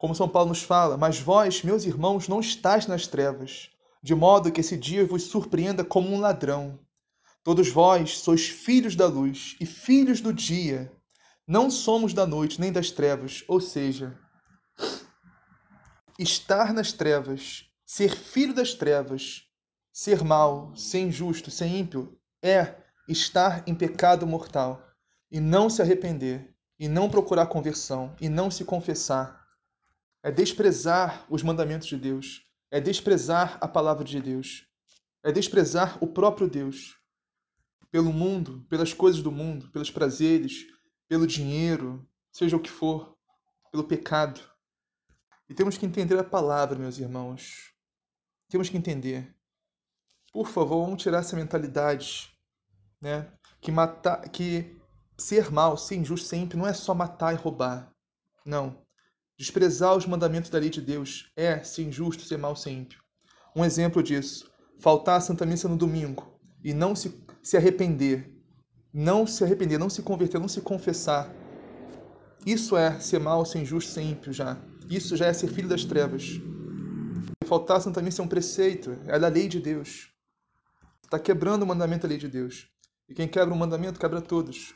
Como 0.00 0.14
São 0.14 0.26
Paulo 0.26 0.48
nos 0.48 0.62
fala, 0.62 0.96
mas 0.96 1.20
vós, 1.20 1.62
meus 1.62 1.84
irmãos, 1.84 2.26
não 2.26 2.40
estáis 2.40 2.86
nas 2.86 3.06
trevas, 3.06 3.68
de 4.02 4.14
modo 4.14 4.50
que 4.50 4.62
esse 4.62 4.74
dia 4.74 5.06
vos 5.06 5.24
surpreenda 5.24 5.84
como 5.84 6.08
um 6.08 6.18
ladrão. 6.18 6.80
Todos 7.44 7.68
vós 7.68 8.16
sois 8.20 8.48
filhos 8.48 8.96
da 8.96 9.06
luz 9.06 9.58
e 9.60 9.66
filhos 9.66 10.22
do 10.22 10.32
dia. 10.32 10.90
Não 11.46 11.70
somos 11.70 12.14
da 12.14 12.26
noite 12.26 12.58
nem 12.58 12.72
das 12.72 12.90
trevas, 12.90 13.44
ou 13.46 13.60
seja, 13.60 14.18
estar 16.18 16.72
nas 16.72 16.94
trevas, 16.94 17.66
ser 17.84 18.16
filho 18.16 18.54
das 18.54 18.72
trevas, 18.72 19.42
ser 19.92 20.24
mau, 20.24 20.74
ser 20.74 21.00
injusto, 21.00 21.50
ser 21.50 21.66
ímpio, 21.66 22.18
é 22.42 22.74
estar 23.06 23.62
em 23.66 23.74
pecado 23.74 24.26
mortal 24.26 24.82
e 25.30 25.38
não 25.38 25.68
se 25.68 25.82
arrepender, 25.82 26.54
e 26.78 26.88
não 26.88 27.10
procurar 27.10 27.48
conversão, 27.48 28.16
e 28.18 28.30
não 28.30 28.50
se 28.50 28.64
confessar. 28.64 29.39
É 30.22 30.30
desprezar 30.30 31.26
os 31.30 31.42
mandamentos 31.42 31.88
de 31.88 31.96
Deus, 31.96 32.46
é 32.70 32.80
desprezar 32.80 33.58
a 33.60 33.66
palavra 33.66 34.04
de 34.04 34.20
Deus, 34.20 34.66
é 35.22 35.32
desprezar 35.32 36.02
o 36.02 36.06
próprio 36.06 36.48
Deus 36.48 36.98
pelo 37.90 38.12
mundo, 38.12 38.64
pelas 38.68 38.92
coisas 38.92 39.22
do 39.22 39.32
mundo, 39.32 39.68
pelos 39.70 39.90
prazeres, 39.90 40.66
pelo 41.08 41.26
dinheiro, 41.26 42.06
seja 42.30 42.56
o 42.56 42.60
que 42.60 42.70
for, 42.70 43.16
pelo 43.70 43.84
pecado. 43.84 44.40
E 45.48 45.54
temos 45.54 45.76
que 45.76 45.86
entender 45.86 46.18
a 46.18 46.24
palavra, 46.24 46.78
meus 46.78 46.98
irmãos. 46.98 47.74
Temos 48.48 48.68
que 48.68 48.76
entender. 48.76 49.34
Por 50.32 50.46
favor, 50.46 50.84
vamos 50.84 51.02
tirar 51.02 51.18
essa 51.18 51.34
mentalidade, 51.34 52.32
né? 53.00 53.32
Que 53.60 53.72
matar, 53.72 54.28
que 54.28 54.80
ser 55.18 55.50
mal, 55.50 55.76
ser 55.76 55.96
injusto 55.96 56.28
sempre 56.28 56.56
não 56.56 56.66
é 56.66 56.72
só 56.72 56.94
matar 56.94 57.34
e 57.34 57.36
roubar. 57.36 57.92
Não. 58.44 58.86
Desprezar 59.40 59.96
os 59.96 60.04
mandamentos 60.04 60.50
da 60.50 60.58
lei 60.58 60.68
de 60.68 60.82
Deus 60.82 61.32
é 61.34 61.62
ser 61.62 61.84
injusto, 61.84 62.24
ser 62.24 62.36
mal, 62.36 62.54
ser 62.54 62.72
ímpio. 62.72 63.00
Um 63.56 63.64
exemplo 63.64 64.02
disso, 64.02 64.52
faltar 64.78 65.16
à 65.16 65.20
Santa 65.22 65.46
Missa 65.46 65.66
no 65.66 65.78
domingo 65.78 66.38
e 66.62 66.74
não 66.74 66.94
se, 66.94 67.18
se 67.42 67.56
arrepender, 67.56 68.38
não 68.92 69.26
se 69.26 69.42
arrepender, 69.42 69.78
não 69.78 69.88
se 69.88 70.02
converter, 70.02 70.38
não 70.38 70.46
se 70.46 70.60
confessar. 70.60 71.34
Isso 72.44 72.76
é 72.76 73.00
ser 73.00 73.18
mal, 73.18 73.46
ser 73.46 73.60
injusto, 73.60 73.90
ser 73.90 74.02
ímpio 74.02 74.30
já. 74.30 74.58
Isso 74.90 75.16
já 75.16 75.24
é 75.24 75.32
ser 75.32 75.48
filho 75.48 75.70
das 75.70 75.86
trevas. 75.86 76.38
Faltar 77.46 77.78
à 77.78 77.80
Santa 77.80 78.02
Missa 78.02 78.20
é 78.20 78.24
um 78.26 78.28
preceito, 78.28 78.98
é 79.06 79.18
da 79.18 79.28
lei 79.28 79.48
de 79.48 79.58
Deus. 79.58 80.10
Está 81.02 81.18
quebrando 81.18 81.62
o 81.62 81.66
mandamento 81.66 82.02
da 82.02 82.10
lei 82.10 82.18
de 82.18 82.28
Deus. 82.28 82.68
E 83.08 83.14
quem 83.14 83.26
quebra 83.26 83.54
um 83.54 83.58
mandamento, 83.58 83.98
quebra 83.98 84.20
todos. 84.20 84.74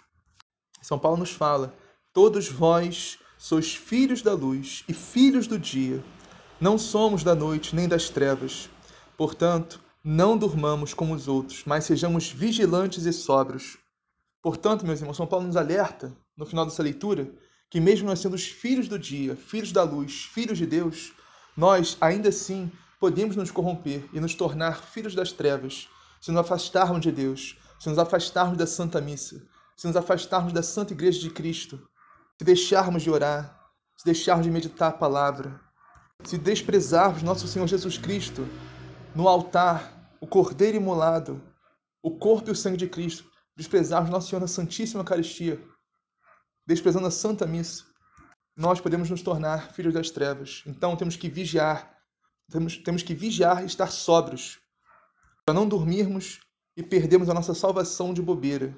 São 0.80 0.99
Paulo 0.99 1.18
nos 1.18 1.33
fala: 1.33 1.76
Todos 2.14 2.49
vós 2.49 3.18
sois 3.44 3.74
filhos 3.74 4.22
da 4.22 4.32
luz 4.32 4.84
e 4.88 4.94
filhos 4.94 5.46
do 5.46 5.58
dia. 5.58 6.02
Não 6.58 6.78
somos 6.78 7.22
da 7.22 7.34
noite 7.34 7.76
nem 7.76 7.86
das 7.86 8.08
trevas. 8.08 8.70
Portanto, 9.18 9.82
não 10.02 10.34
durmamos 10.34 10.94
como 10.94 11.14
os 11.14 11.28
outros, 11.28 11.62
mas 11.66 11.84
sejamos 11.84 12.30
vigilantes 12.30 13.04
e 13.04 13.12
sóbrios. 13.12 13.76
Portanto, 14.42 14.86
meus 14.86 15.00
irmãos, 15.00 15.18
São 15.18 15.26
Paulo 15.26 15.46
nos 15.46 15.58
alerta, 15.58 16.10
no 16.34 16.46
final 16.46 16.64
dessa 16.64 16.82
leitura, 16.82 17.30
que 17.68 17.80
mesmo 17.80 18.08
nós 18.08 18.20
sendo 18.20 18.32
os 18.32 18.46
filhos 18.46 18.88
do 18.88 18.98
dia, 18.98 19.36
filhos 19.36 19.72
da 19.72 19.82
luz, 19.82 20.22
filhos 20.32 20.56
de 20.56 20.64
Deus, 20.64 21.12
nós, 21.54 21.98
ainda 22.00 22.30
assim, 22.30 22.72
podemos 22.98 23.36
nos 23.36 23.50
corromper 23.50 24.08
e 24.14 24.20
nos 24.20 24.34
tornar 24.34 24.82
filhos 24.84 25.14
das 25.14 25.32
trevas, 25.32 25.86
se 26.18 26.30
nos 26.30 26.40
afastarmos 26.40 27.02
de 27.02 27.12
Deus, 27.12 27.58
se 27.78 27.90
nos 27.90 27.98
afastarmos 27.98 28.56
da 28.56 28.66
Santa 28.66 29.02
Missa, 29.02 29.46
se 29.76 29.86
nos 29.86 29.96
afastarmos 29.96 30.54
da 30.54 30.62
Santa 30.62 30.94
Igreja 30.94 31.20
de 31.20 31.28
Cristo, 31.28 31.78
se 32.44 32.46
deixarmos 32.46 33.02
de 33.02 33.10
orar, 33.10 33.58
se 33.96 34.04
deixarmos 34.04 34.44
de 34.44 34.52
meditar 34.52 34.90
a 34.90 34.92
palavra, 34.92 35.58
se 36.24 36.36
desprezarmos 36.36 37.22
nosso 37.22 37.48
Senhor 37.48 37.66
Jesus 37.66 37.96
Cristo 37.96 38.46
no 39.14 39.26
altar, 39.26 40.10
o 40.20 40.26
Cordeiro 40.26 40.76
imolado, 40.76 41.42
o 42.02 42.18
corpo 42.18 42.50
e 42.50 42.52
o 42.52 42.54
sangue 42.54 42.76
de 42.76 42.86
Cristo, 42.86 43.24
desprezarmos 43.56 44.10
nosso 44.10 44.28
Senhor 44.28 44.40
na 44.40 44.46
Santíssima 44.46 45.00
Eucaristia, 45.00 45.58
desprezando 46.66 47.06
a 47.06 47.10
Santa 47.10 47.46
Missa, 47.46 47.84
nós 48.54 48.78
podemos 48.78 49.08
nos 49.08 49.22
tornar 49.22 49.72
filhos 49.72 49.94
das 49.94 50.10
trevas. 50.10 50.62
Então 50.66 50.96
temos 50.96 51.16
que 51.16 51.30
vigiar, 51.30 51.96
temos, 52.50 52.76
temos 52.76 53.02
que 53.02 53.14
vigiar 53.14 53.62
e 53.62 53.66
estar 53.66 53.90
sóbrios, 53.90 54.58
para 55.46 55.54
não 55.54 55.66
dormirmos 55.66 56.40
e 56.76 56.82
perdermos 56.82 57.30
a 57.30 57.34
nossa 57.34 57.54
salvação 57.54 58.12
de 58.12 58.20
bobeira. 58.20 58.76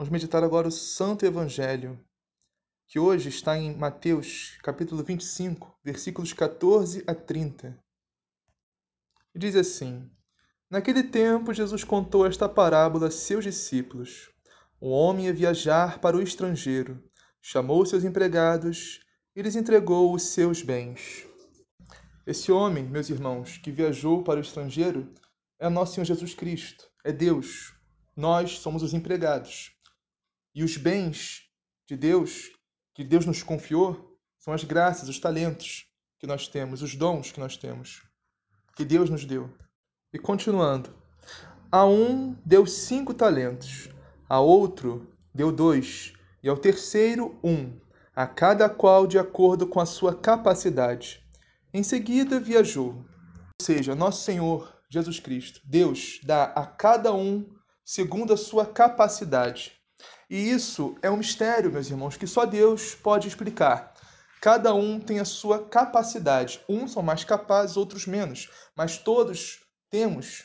Vamos 0.00 0.12
meditar 0.12 0.42
agora 0.42 0.66
o 0.66 0.72
Santo 0.72 1.26
Evangelho, 1.26 2.02
que 2.88 2.98
hoje 2.98 3.28
está 3.28 3.58
em 3.58 3.76
Mateus, 3.76 4.56
capítulo 4.62 5.04
25, 5.04 5.78
versículos 5.84 6.32
14 6.32 7.04
a 7.06 7.14
30. 7.14 7.78
E 9.34 9.38
diz 9.38 9.54
assim: 9.54 10.10
Naquele 10.70 11.02
tempo, 11.02 11.52
Jesus 11.52 11.84
contou 11.84 12.24
esta 12.24 12.48
parábola 12.48 13.08
a 13.08 13.10
seus 13.10 13.44
discípulos. 13.44 14.30
Um 14.80 14.88
homem 14.88 15.26
ia 15.26 15.34
viajar 15.34 16.00
para 16.00 16.16
o 16.16 16.22
estrangeiro, 16.22 17.04
chamou 17.42 17.84
seus 17.84 18.02
empregados 18.02 19.00
e 19.36 19.42
lhes 19.42 19.54
entregou 19.54 20.14
os 20.14 20.22
seus 20.22 20.62
bens. 20.62 21.26
Esse 22.26 22.50
homem, 22.50 22.84
meus 22.84 23.10
irmãos, 23.10 23.58
que 23.58 23.70
viajou 23.70 24.24
para 24.24 24.40
o 24.40 24.42
estrangeiro, 24.42 25.12
é 25.58 25.68
nosso 25.68 25.92
Senhor 25.92 26.06
Jesus 26.06 26.32
Cristo, 26.32 26.90
é 27.04 27.12
Deus. 27.12 27.74
Nós 28.16 28.60
somos 28.60 28.82
os 28.82 28.94
empregados. 28.94 29.78
E 30.54 30.64
os 30.64 30.76
bens 30.76 31.42
de 31.86 31.96
Deus, 31.96 32.50
que 32.94 33.04
Deus 33.04 33.24
nos 33.24 33.42
confiou, 33.42 34.18
são 34.38 34.52
as 34.52 34.64
graças, 34.64 35.08
os 35.08 35.18
talentos 35.18 35.86
que 36.18 36.26
nós 36.26 36.48
temos, 36.48 36.82
os 36.82 36.94
dons 36.94 37.30
que 37.30 37.40
nós 37.40 37.56
temos, 37.56 38.02
que 38.74 38.84
Deus 38.84 39.08
nos 39.08 39.24
deu. 39.24 39.50
E 40.12 40.18
continuando, 40.18 40.92
a 41.70 41.86
um 41.86 42.34
deu 42.44 42.66
cinco 42.66 43.14
talentos, 43.14 43.88
a 44.28 44.40
outro 44.40 45.14
deu 45.34 45.52
dois, 45.52 46.12
e 46.42 46.48
ao 46.48 46.56
terceiro 46.56 47.38
um, 47.44 47.78
a 48.14 48.26
cada 48.26 48.68
qual 48.68 49.06
de 49.06 49.18
acordo 49.18 49.66
com 49.66 49.80
a 49.80 49.86
sua 49.86 50.14
capacidade. 50.14 51.24
Em 51.72 51.82
seguida 51.82 52.40
viajou. 52.40 52.94
Ou 53.60 53.64
seja, 53.64 53.94
nosso 53.94 54.24
Senhor 54.24 54.76
Jesus 54.88 55.20
Cristo, 55.20 55.60
Deus, 55.64 56.20
dá 56.24 56.44
a 56.44 56.66
cada 56.66 57.14
um 57.14 57.48
segundo 57.84 58.32
a 58.32 58.36
sua 58.36 58.66
capacidade. 58.66 59.79
E 60.28 60.50
isso 60.50 60.96
é 61.02 61.10
um 61.10 61.16
mistério, 61.16 61.72
meus 61.72 61.90
irmãos, 61.90 62.16
que 62.16 62.26
só 62.26 62.44
Deus 62.44 62.94
pode 62.94 63.28
explicar. 63.28 63.94
Cada 64.40 64.74
um 64.74 64.98
tem 64.98 65.20
a 65.20 65.24
sua 65.24 65.66
capacidade. 65.68 66.64
Uns 66.68 66.92
são 66.92 67.02
mais 67.02 67.24
capazes, 67.24 67.76
outros 67.76 68.06
menos. 68.06 68.48
Mas 68.76 68.96
todos 68.96 69.60
temos, 69.90 70.44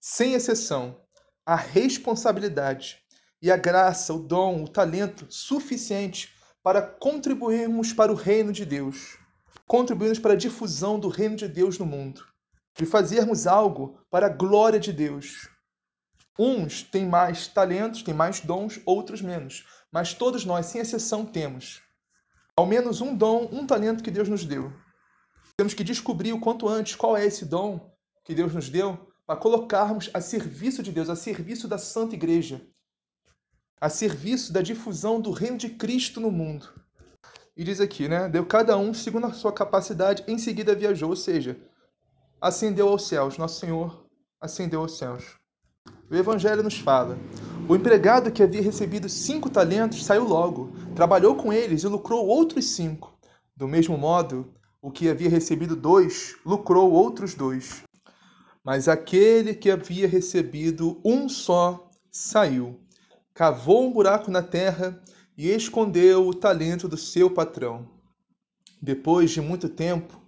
sem 0.00 0.34
exceção, 0.34 1.00
a 1.46 1.56
responsabilidade 1.56 2.98
e 3.42 3.50
a 3.50 3.56
graça, 3.56 4.12
o 4.12 4.18
dom, 4.18 4.62
o 4.64 4.68
talento 4.68 5.26
suficiente 5.30 6.34
para 6.62 6.82
contribuirmos 6.82 7.92
para 7.92 8.12
o 8.12 8.14
reino 8.14 8.52
de 8.52 8.66
Deus, 8.66 9.16
contribuirmos 9.66 10.18
para 10.18 10.34
a 10.34 10.36
difusão 10.36 11.00
do 11.00 11.08
reino 11.08 11.36
de 11.36 11.48
Deus 11.48 11.78
no 11.78 11.86
mundo, 11.86 12.24
de 12.76 12.84
fazermos 12.84 13.46
algo 13.46 13.98
para 14.10 14.26
a 14.26 14.30
glória 14.30 14.78
de 14.78 14.92
Deus. 14.92 15.48
Uns 16.42 16.82
têm 16.82 17.04
mais 17.04 17.46
talentos, 17.48 18.02
têm 18.02 18.14
mais 18.14 18.40
dons, 18.40 18.80
outros 18.86 19.20
menos. 19.20 19.66
Mas 19.92 20.14
todos 20.14 20.42
nós, 20.46 20.64
sem 20.64 20.80
exceção, 20.80 21.26
temos 21.26 21.82
ao 22.56 22.64
menos 22.64 23.02
um 23.02 23.14
dom, 23.14 23.46
um 23.52 23.66
talento 23.66 24.02
que 24.02 24.10
Deus 24.10 24.26
nos 24.26 24.46
deu. 24.46 24.72
Temos 25.54 25.74
que 25.74 25.84
descobrir 25.84 26.32
o 26.32 26.40
quanto 26.40 26.66
antes 26.66 26.96
qual 26.96 27.14
é 27.14 27.26
esse 27.26 27.44
dom 27.44 27.94
que 28.24 28.34
Deus 28.34 28.54
nos 28.54 28.70
deu 28.70 29.12
para 29.26 29.38
colocarmos 29.38 30.08
a 30.14 30.20
serviço 30.22 30.82
de 30.82 30.90
Deus, 30.90 31.10
a 31.10 31.14
serviço 31.14 31.68
da 31.68 31.76
Santa 31.76 32.14
Igreja, 32.14 32.66
a 33.78 33.90
serviço 33.90 34.50
da 34.50 34.62
difusão 34.62 35.20
do 35.20 35.32
reino 35.32 35.58
de 35.58 35.68
Cristo 35.68 36.20
no 36.20 36.30
mundo. 36.30 36.72
E 37.54 37.62
diz 37.62 37.82
aqui, 37.82 38.08
né? 38.08 38.30
Deu 38.30 38.46
cada 38.46 38.78
um 38.78 38.94
segundo 38.94 39.26
a 39.26 39.32
sua 39.34 39.52
capacidade, 39.52 40.24
em 40.26 40.38
seguida 40.38 40.74
viajou, 40.74 41.10
ou 41.10 41.16
seja, 41.16 41.60
ascendeu 42.40 42.88
aos 42.88 43.06
céus. 43.06 43.36
Nosso 43.36 43.60
Senhor 43.60 44.06
ascendeu 44.40 44.80
aos 44.80 44.96
céus. 44.96 45.39
O 46.10 46.16
Evangelho 46.16 46.64
nos 46.64 46.76
fala: 46.76 47.16
o 47.68 47.76
empregado 47.76 48.32
que 48.32 48.42
havia 48.42 48.60
recebido 48.60 49.08
cinco 49.08 49.48
talentos 49.48 50.04
saiu 50.04 50.24
logo, 50.24 50.72
trabalhou 50.92 51.36
com 51.36 51.52
eles 51.52 51.84
e 51.84 51.86
lucrou 51.86 52.26
outros 52.26 52.70
cinco. 52.70 53.16
Do 53.56 53.68
mesmo 53.68 53.96
modo, 53.96 54.52
o 54.82 54.90
que 54.90 55.08
havia 55.08 55.30
recebido 55.30 55.76
dois 55.76 56.34
lucrou 56.44 56.90
outros 56.90 57.34
dois. 57.34 57.84
Mas 58.64 58.88
aquele 58.88 59.54
que 59.54 59.70
havia 59.70 60.08
recebido 60.08 61.00
um 61.04 61.28
só 61.28 61.88
saiu, 62.10 62.80
cavou 63.32 63.86
um 63.86 63.92
buraco 63.92 64.32
na 64.32 64.42
terra 64.42 65.00
e 65.38 65.48
escondeu 65.48 66.26
o 66.26 66.34
talento 66.34 66.88
do 66.88 66.96
seu 66.96 67.30
patrão. 67.30 67.88
Depois 68.82 69.30
de 69.30 69.40
muito 69.40 69.68
tempo, 69.68 70.20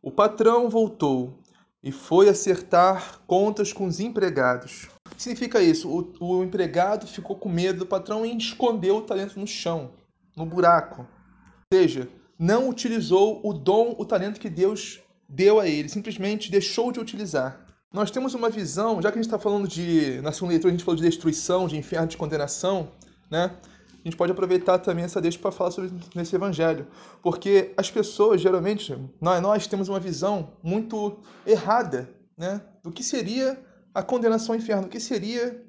o 0.00 0.10
patrão 0.10 0.70
voltou 0.70 1.38
e 1.82 1.92
foi 1.92 2.28
acertar 2.28 3.20
contas 3.26 3.70
com 3.70 3.84
os 3.84 4.00
empregados. 4.00 4.88
Significa 5.20 5.60
isso? 5.60 5.86
O, 6.18 6.38
o 6.38 6.42
empregado 6.42 7.06
ficou 7.06 7.36
com 7.36 7.50
medo 7.50 7.80
do 7.80 7.86
patrão 7.86 8.24
e 8.24 8.34
escondeu 8.34 8.96
o 8.96 9.02
talento 9.02 9.38
no 9.38 9.46
chão, 9.46 9.90
no 10.34 10.46
buraco. 10.46 11.02
Ou 11.02 11.78
seja, 11.78 12.08
não 12.38 12.70
utilizou 12.70 13.38
o 13.44 13.52
dom, 13.52 13.94
o 13.98 14.06
talento 14.06 14.40
que 14.40 14.48
Deus 14.48 14.98
deu 15.28 15.60
a 15.60 15.68
ele, 15.68 15.90
simplesmente 15.90 16.50
deixou 16.50 16.90
de 16.90 16.98
utilizar. 16.98 17.66
Nós 17.92 18.10
temos 18.10 18.32
uma 18.32 18.48
visão, 18.48 19.02
já 19.02 19.12
que 19.12 19.18
a 19.18 19.22
gente 19.22 19.26
está 19.26 19.38
falando 19.38 19.68
de, 19.68 20.22
na 20.22 20.32
segunda 20.32 20.52
leitura 20.52 20.72
a 20.72 20.74
gente 20.74 20.84
falou 20.84 20.96
de 20.96 21.02
destruição, 21.02 21.68
de 21.68 21.76
inferno, 21.76 22.08
de 22.08 22.16
condenação, 22.16 22.90
né? 23.30 23.54
A 23.92 24.02
gente 24.02 24.16
pode 24.16 24.32
aproveitar 24.32 24.78
também 24.78 25.04
essa 25.04 25.20
deixa 25.20 25.38
para 25.38 25.52
falar 25.52 25.70
sobre 25.70 25.92
esse 26.16 26.34
evangelho, 26.34 26.86
porque 27.22 27.74
as 27.76 27.90
pessoas 27.90 28.40
geralmente, 28.40 28.96
nós, 29.20 29.42
nós 29.42 29.66
temos 29.66 29.90
uma 29.90 30.00
visão 30.00 30.52
muito 30.62 31.18
errada, 31.46 32.08
né, 32.38 32.62
do 32.82 32.90
que 32.90 33.04
seria 33.04 33.62
a 33.94 34.02
condenação 34.02 34.54
ao 34.54 34.60
inferno, 34.60 34.88
que 34.88 35.00
seria 35.00 35.64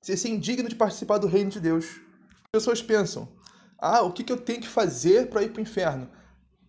ser 0.00 0.28
indigno 0.28 0.68
de 0.68 0.76
participar 0.76 1.18
do 1.18 1.26
reino 1.26 1.50
de 1.50 1.60
Deus. 1.60 2.00
As 2.44 2.50
pessoas 2.52 2.82
pensam: 2.82 3.28
"Ah, 3.78 4.02
o 4.02 4.12
que 4.12 4.24
que 4.24 4.32
eu 4.32 4.36
tenho 4.36 4.60
que 4.60 4.68
fazer 4.68 5.28
para 5.28 5.42
ir 5.42 5.52
para 5.52 5.58
o 5.58 5.62
inferno?" 5.62 6.08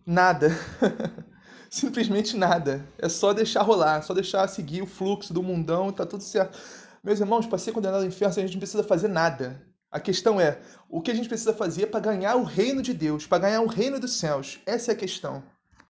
Nada. 0.04 0.50
Simplesmente 1.70 2.36
nada. 2.36 2.86
É 2.98 3.08
só 3.08 3.32
deixar 3.32 3.62
rolar, 3.62 4.02
só 4.02 4.14
deixar 4.14 4.48
seguir 4.48 4.82
o 4.82 4.86
fluxo 4.86 5.34
do 5.34 5.42
mundão 5.42 5.90
e 5.90 5.92
tá 5.92 6.06
tudo 6.06 6.22
certo. 6.22 6.58
Meus 7.04 7.20
irmãos, 7.20 7.46
para 7.46 7.58
ser 7.58 7.72
condenado 7.72 8.00
ao 8.00 8.06
inferno, 8.06 8.34
a 8.38 8.40
gente 8.40 8.54
não 8.54 8.60
precisa 8.60 8.82
fazer 8.82 9.08
nada. 9.08 9.62
A 9.90 10.00
questão 10.00 10.40
é, 10.40 10.60
o 10.88 11.00
que 11.00 11.10
a 11.10 11.14
gente 11.14 11.28
precisa 11.28 11.52
fazer 11.52 11.86
para 11.86 12.00
ganhar 12.00 12.36
o 12.36 12.42
reino 12.42 12.82
de 12.82 12.92
Deus, 12.92 13.26
para 13.26 13.38
ganhar 13.38 13.60
o 13.60 13.66
reino 13.66 14.00
dos 14.00 14.18
céus? 14.18 14.60
Essa 14.66 14.92
é 14.92 14.94
a 14.94 14.98
questão. 14.98 15.42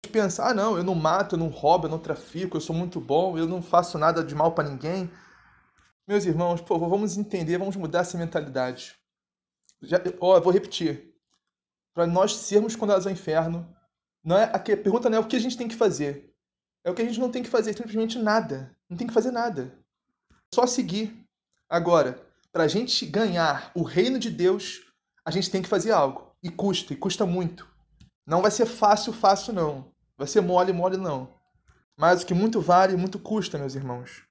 A 0.06 0.08
gente 0.08 0.12
pensa, 0.12 0.44
ah 0.44 0.54
não, 0.54 0.76
eu 0.76 0.84
não 0.84 0.94
mato, 0.94 1.34
eu 1.34 1.38
não 1.38 1.48
roubo, 1.48 1.86
eu 1.86 1.90
não 1.90 1.98
trafico, 1.98 2.56
eu 2.56 2.60
sou 2.60 2.76
muito 2.76 3.00
bom, 3.00 3.36
eu 3.36 3.44
não 3.44 3.60
faço 3.60 3.98
nada 3.98 4.22
de 4.22 4.36
mal 4.36 4.52
para 4.52 4.68
ninguém. 4.68 5.10
Meus 6.06 6.24
irmãos, 6.24 6.60
por 6.60 6.68
favor, 6.68 6.88
vamos 6.88 7.16
entender, 7.16 7.58
vamos 7.58 7.74
mudar 7.74 8.00
essa 8.00 8.16
mentalidade. 8.16 8.94
Já, 9.82 10.00
ó, 10.20 10.40
vou 10.40 10.52
repetir. 10.52 11.12
Para 11.92 12.06
nós 12.06 12.36
sermos 12.36 12.76
condenados 12.76 13.04
ao 13.04 13.12
inferno, 13.12 13.68
não 14.22 14.38
é, 14.38 14.44
a 14.44 14.60
pergunta 14.60 15.10
não 15.10 15.18
é 15.18 15.20
o 15.20 15.26
que 15.26 15.34
a 15.34 15.40
gente 15.40 15.56
tem 15.56 15.66
que 15.66 15.74
fazer. 15.74 16.32
É 16.84 16.90
o 16.90 16.94
que 16.94 17.02
a 17.02 17.04
gente 17.04 17.18
não 17.18 17.32
tem 17.32 17.42
que 17.42 17.50
fazer, 17.50 17.74
simplesmente 17.74 18.16
nada. 18.16 18.76
Não 18.88 18.96
tem 18.96 19.08
que 19.08 19.14
fazer 19.14 19.32
nada. 19.32 19.76
Só 20.54 20.68
seguir. 20.68 21.20
Agora, 21.68 22.24
para 22.52 22.62
a 22.62 22.68
gente 22.68 23.04
ganhar 23.06 23.72
o 23.74 23.82
reino 23.82 24.20
de 24.20 24.30
Deus, 24.30 24.82
a 25.24 25.32
gente 25.32 25.50
tem 25.50 25.62
que 25.62 25.68
fazer 25.68 25.90
algo. 25.90 26.32
E 26.40 26.48
custa, 26.48 26.92
e 26.92 26.96
custa 26.96 27.26
muito. 27.26 27.68
Não 28.24 28.40
vai 28.42 28.52
ser 28.52 28.66
fácil, 28.66 29.12
fácil 29.12 29.52
não. 29.52 29.95
Vai 30.16 30.26
ser 30.26 30.40
mole, 30.40 30.72
mole 30.72 30.96
não. 30.96 31.28
Mas 31.96 32.22
o 32.22 32.26
que 32.26 32.34
muito 32.34 32.60
vale, 32.60 32.96
muito 32.96 33.18
custa, 33.18 33.58
meus 33.58 33.74
irmãos. 33.74 34.22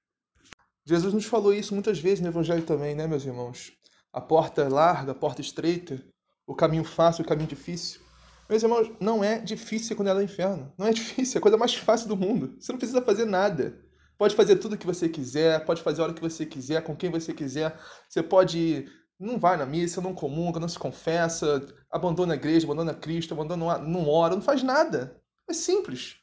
Jesus 0.85 1.13
nos 1.13 1.25
falou 1.25 1.53
isso 1.53 1.73
muitas 1.73 1.99
vezes 1.99 2.21
no 2.21 2.27
Evangelho 2.27 2.63
também, 2.63 2.95
né, 2.95 3.07
meus 3.07 3.25
irmãos? 3.25 3.71
A 4.13 4.21
porta 4.21 4.67
larga, 4.69 5.11
a 5.11 5.15
porta 5.15 5.41
estreita, 5.41 6.01
o 6.45 6.55
caminho 6.55 6.83
fácil, 6.83 7.23
o 7.23 7.27
caminho 7.27 7.49
difícil. 7.49 8.01
Meus 8.47 8.61
irmãos, 8.61 8.91
não 8.99 9.23
é 9.23 9.39
difícil 9.39 9.87
ser 9.87 9.95
condenado 9.95 10.17
ao 10.17 10.23
inferno. 10.23 10.71
Não 10.77 10.87
é 10.87 10.93
difícil, 10.93 11.37
é 11.37 11.39
a 11.39 11.41
coisa 11.41 11.57
mais 11.57 11.73
fácil 11.73 12.07
do 12.07 12.15
mundo. 12.15 12.55
Você 12.59 12.71
não 12.71 12.79
precisa 12.79 13.01
fazer 13.01 13.25
nada. 13.25 13.79
Pode 14.17 14.35
fazer 14.35 14.55
tudo 14.57 14.73
o 14.75 14.77
que 14.77 14.85
você 14.85 15.09
quiser, 15.09 15.65
pode 15.65 15.81
fazer 15.81 16.01
a 16.01 16.05
hora 16.05 16.13
que 16.13 16.21
você 16.21 16.45
quiser, 16.45 16.81
com 16.83 16.95
quem 16.95 17.09
você 17.09 17.33
quiser. 17.33 17.77
Você 18.07 18.23
pode. 18.23 18.87
Não 19.19 19.39
vai 19.39 19.57
na 19.57 19.65
missa, 19.65 20.01
não 20.01 20.13
comunga, 20.13 20.59
não 20.59 20.67
se 20.67 20.77
confessa, 20.77 21.65
abandona 21.89 22.33
a 22.33 22.35
igreja, 22.35 22.65
abandona 22.65 22.93
Cristo, 22.93 23.33
abandona, 23.33 23.77
não 23.79 24.07
ora, 24.09 24.35
não 24.35 24.41
faz 24.41 24.61
nada. 24.61 25.21
É 25.49 25.53
simples. 25.53 26.17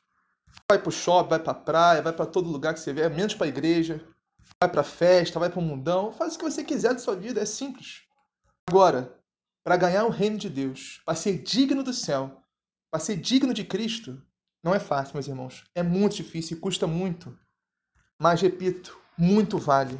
Vai 0.68 0.78
pro 0.78 0.90
shopping, 0.90 1.30
vai 1.30 1.38
pra 1.38 1.54
praia, 1.54 2.02
vai 2.02 2.12
para 2.12 2.26
todo 2.26 2.50
lugar 2.50 2.74
que 2.74 2.80
você 2.80 2.92
vê, 2.92 3.08
menos 3.08 3.34
pra 3.34 3.46
igreja. 3.46 4.04
Vai 4.60 4.70
pra 4.70 4.82
festa, 4.82 5.38
vai 5.38 5.50
pro 5.50 5.60
mundão. 5.60 6.12
Faz 6.12 6.34
o 6.34 6.38
que 6.38 6.44
você 6.44 6.64
quiser 6.64 6.92
da 6.92 6.98
sua 6.98 7.16
vida, 7.16 7.40
é 7.40 7.46
simples. 7.46 8.02
Agora, 8.68 9.18
para 9.64 9.76
ganhar 9.76 10.04
o 10.04 10.10
reino 10.10 10.38
de 10.38 10.48
Deus, 10.48 11.00
para 11.04 11.14
ser 11.14 11.38
digno 11.38 11.82
do 11.82 11.92
céu, 11.92 12.42
para 12.90 13.00
ser 13.00 13.16
digno 13.16 13.54
de 13.54 13.64
Cristo, 13.64 14.20
não 14.62 14.74
é 14.74 14.78
fácil, 14.78 15.14
meus 15.14 15.26
irmãos. 15.26 15.64
É 15.74 15.82
muito 15.82 16.16
difícil 16.16 16.56
e 16.56 16.60
custa 16.60 16.86
muito. 16.86 17.36
Mas, 18.20 18.40
repito, 18.40 18.98
muito 19.18 19.58
vale. 19.58 19.98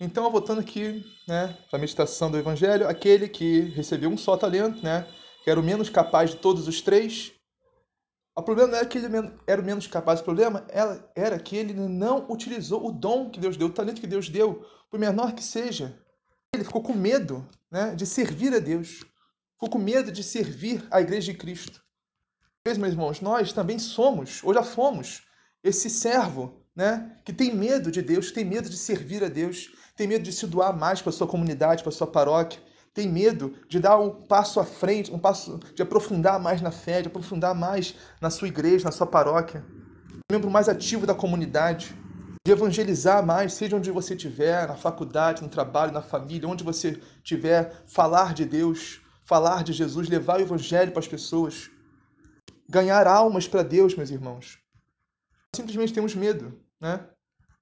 Então, 0.00 0.30
voltando 0.30 0.60
aqui 0.60 1.04
né, 1.26 1.56
para 1.70 1.78
a 1.78 1.80
meditação 1.80 2.30
do 2.30 2.36
Evangelho, 2.36 2.88
aquele 2.88 3.28
que 3.28 3.60
recebeu 3.60 4.10
um 4.10 4.18
só 4.18 4.36
talento, 4.36 4.82
né, 4.82 5.06
que 5.42 5.50
era 5.50 5.58
o 5.58 5.62
menos 5.62 5.88
capaz 5.88 6.30
de 6.30 6.36
todos 6.36 6.68
os 6.68 6.80
três, 6.82 7.32
o 8.36 8.42
problema 8.42 8.70
não 8.70 8.78
era 8.78 8.86
que 8.86 8.98
ele 8.98 9.06
era 9.46 9.62
o 9.62 9.64
menos 9.64 9.86
capaz, 9.86 10.20
o 10.20 10.24
problema 10.24 10.66
era 11.14 11.38
que 11.38 11.56
ele 11.56 11.72
não 11.72 12.26
utilizou 12.28 12.86
o 12.86 12.90
dom 12.90 13.30
que 13.30 13.38
Deus 13.38 13.56
deu, 13.56 13.68
o 13.68 13.72
talento 13.72 14.00
que 14.00 14.06
Deus 14.06 14.28
deu, 14.28 14.66
por 14.90 14.98
menor 14.98 15.34
que 15.34 15.42
seja. 15.42 15.96
Ele 16.52 16.64
ficou 16.64 16.82
com 16.82 16.94
medo 16.94 17.48
né, 17.70 17.94
de 17.94 18.04
servir 18.06 18.52
a 18.54 18.58
Deus. 18.58 19.04
Ficou 19.52 19.70
com 19.70 19.78
medo 19.78 20.10
de 20.10 20.22
servir 20.22 20.86
a 20.90 21.00
igreja 21.00 21.32
de 21.32 21.38
Cristo. 21.38 21.80
Meus 22.66 22.78
irmãos, 22.78 23.20
nós 23.20 23.52
também 23.52 23.78
somos, 23.78 24.42
ou 24.42 24.52
já 24.52 24.62
fomos, 24.62 25.22
esse 25.62 25.88
servo 25.88 26.60
né, 26.74 27.16
que 27.24 27.32
tem 27.32 27.54
medo 27.54 27.90
de 27.90 28.02
Deus, 28.02 28.32
tem 28.32 28.44
medo 28.44 28.68
de 28.68 28.76
servir 28.76 29.22
a 29.22 29.28
Deus, 29.28 29.70
tem 29.94 30.08
medo 30.08 30.24
de 30.24 30.32
se 30.32 30.46
doar 30.46 30.76
mais 30.76 31.00
para 31.00 31.10
a 31.10 31.12
sua 31.12 31.26
comunidade, 31.26 31.82
para 31.82 31.90
a 31.90 31.94
sua 31.94 32.06
paróquia, 32.06 32.60
tem 32.94 33.08
medo 33.08 33.54
de 33.68 33.80
dar 33.80 33.98
um 33.98 34.08
passo 34.08 34.60
à 34.60 34.64
frente, 34.64 35.12
um 35.12 35.18
passo 35.18 35.58
de 35.74 35.82
aprofundar 35.82 36.38
mais 36.38 36.62
na 36.62 36.70
fé, 36.70 37.02
de 37.02 37.08
aprofundar 37.08 37.52
mais 37.52 37.96
na 38.20 38.30
sua 38.30 38.46
igreja, 38.46 38.84
na 38.84 38.92
sua 38.92 39.06
paróquia, 39.06 39.64
membro 40.30 40.48
mais 40.48 40.68
ativo 40.68 41.04
da 41.04 41.14
comunidade 41.14 41.94
de 42.46 42.52
evangelizar 42.52 43.24
mais, 43.24 43.54
seja 43.54 43.74
onde 43.74 43.90
você 43.90 44.14
estiver, 44.14 44.68
na 44.68 44.76
faculdade, 44.76 45.42
no 45.42 45.48
trabalho, 45.48 45.92
na 45.92 46.02
família, 46.02 46.48
onde 46.48 46.62
você 46.62 47.00
estiver, 47.16 47.82
falar 47.86 48.34
de 48.34 48.44
Deus, 48.44 49.00
falar 49.24 49.64
de 49.64 49.72
Jesus, 49.72 50.08
levar 50.08 50.38
o 50.38 50.42
evangelho 50.42 50.92
para 50.92 51.00
as 51.00 51.08
pessoas, 51.08 51.70
ganhar 52.68 53.06
almas 53.06 53.48
para 53.48 53.62
Deus, 53.62 53.96
meus 53.96 54.10
irmãos. 54.10 54.58
Simplesmente 55.56 55.94
temos 55.94 56.14
medo, 56.14 56.60
né? 56.78 57.08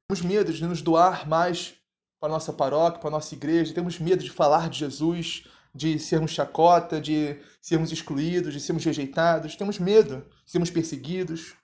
Temos 0.09 0.21
medo 0.23 0.53
de 0.53 0.67
nos 0.67 0.83
doar 0.83 1.29
mais 1.29 1.75
para 2.23 2.31
nossa 2.31 2.53
paróquia, 2.53 3.01
para 3.01 3.11
nossa 3.11 3.35
igreja, 3.35 3.75
temos 3.75 3.99
medo 3.99 4.23
de 4.23 4.31
falar 4.31 4.71
de 4.71 4.79
Jesus, 4.79 5.43
de 5.75 5.99
sermos 5.99 6.31
chacota, 6.31 7.01
de 7.01 7.37
sermos 7.61 7.91
excluídos, 7.91 8.53
de 8.53 8.61
sermos 8.61 8.85
rejeitados, 8.85 9.57
temos 9.57 9.81
medo 9.81 10.25
de 10.45 10.53
sermos 10.53 10.71
perseguidos. 10.71 11.57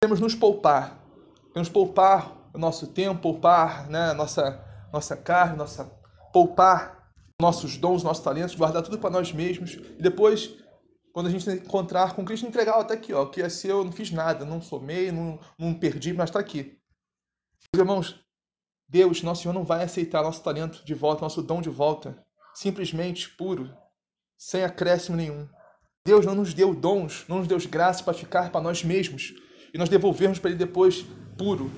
Temos 0.00 0.18
nos 0.18 0.34
poupar, 0.34 1.04
temos 1.52 1.68
poupar 1.68 2.48
o 2.54 2.58
nosso 2.58 2.86
tempo, 2.86 3.20
poupar 3.20 3.90
né, 3.90 4.14
nossa, 4.14 4.64
nossa 4.90 5.14
carne, 5.18 5.58
nossa, 5.58 5.84
poupar 6.32 7.12
nossos 7.38 7.76
dons, 7.76 8.02
nossos 8.02 8.24
talentos, 8.24 8.54
guardar 8.54 8.82
tudo 8.82 8.98
para 8.98 9.10
nós 9.10 9.30
mesmos. 9.34 9.74
E 9.74 10.02
depois, 10.02 10.54
quando 11.12 11.26
a 11.26 11.30
gente 11.30 11.50
encontrar 11.50 12.14
com 12.14 12.24
Cristo, 12.24 12.46
entregar, 12.46 12.80
até 12.80 12.94
aqui, 12.94 13.12
ó, 13.12 13.26
que 13.26 13.42
é 13.42 13.50
seu, 13.50 13.78
eu 13.78 13.84
não 13.84 13.92
fiz 13.92 14.10
nada, 14.10 14.46
não 14.46 14.62
somei, 14.62 15.12
não, 15.12 15.38
não 15.58 15.74
perdi, 15.74 16.14
mas 16.14 16.30
está 16.30 16.40
aqui. 16.40 16.78
Meus 17.74 17.80
irmãos, 17.80 18.25
Deus, 18.88 19.22
nosso 19.22 19.42
Senhor, 19.42 19.52
não 19.52 19.64
vai 19.64 19.82
aceitar 19.82 20.22
nosso 20.22 20.42
talento 20.42 20.84
de 20.84 20.94
volta, 20.94 21.22
nosso 21.22 21.42
dom 21.42 21.60
de 21.60 21.68
volta, 21.68 22.16
simplesmente 22.54 23.28
puro, 23.30 23.70
sem 24.38 24.62
acréscimo 24.62 25.16
nenhum. 25.16 25.48
Deus 26.06 26.24
não 26.24 26.36
nos 26.36 26.54
deu 26.54 26.72
dons, 26.72 27.24
não 27.28 27.38
nos 27.38 27.48
deu 27.48 27.58
graça 27.68 28.04
para 28.04 28.14
ficar 28.14 28.50
para 28.50 28.60
nós 28.60 28.84
mesmos 28.84 29.34
e 29.74 29.78
nós 29.78 29.88
devolvermos 29.88 30.38
para 30.38 30.50
Ele 30.50 30.58
depois 30.58 31.04
puro, 31.36 31.70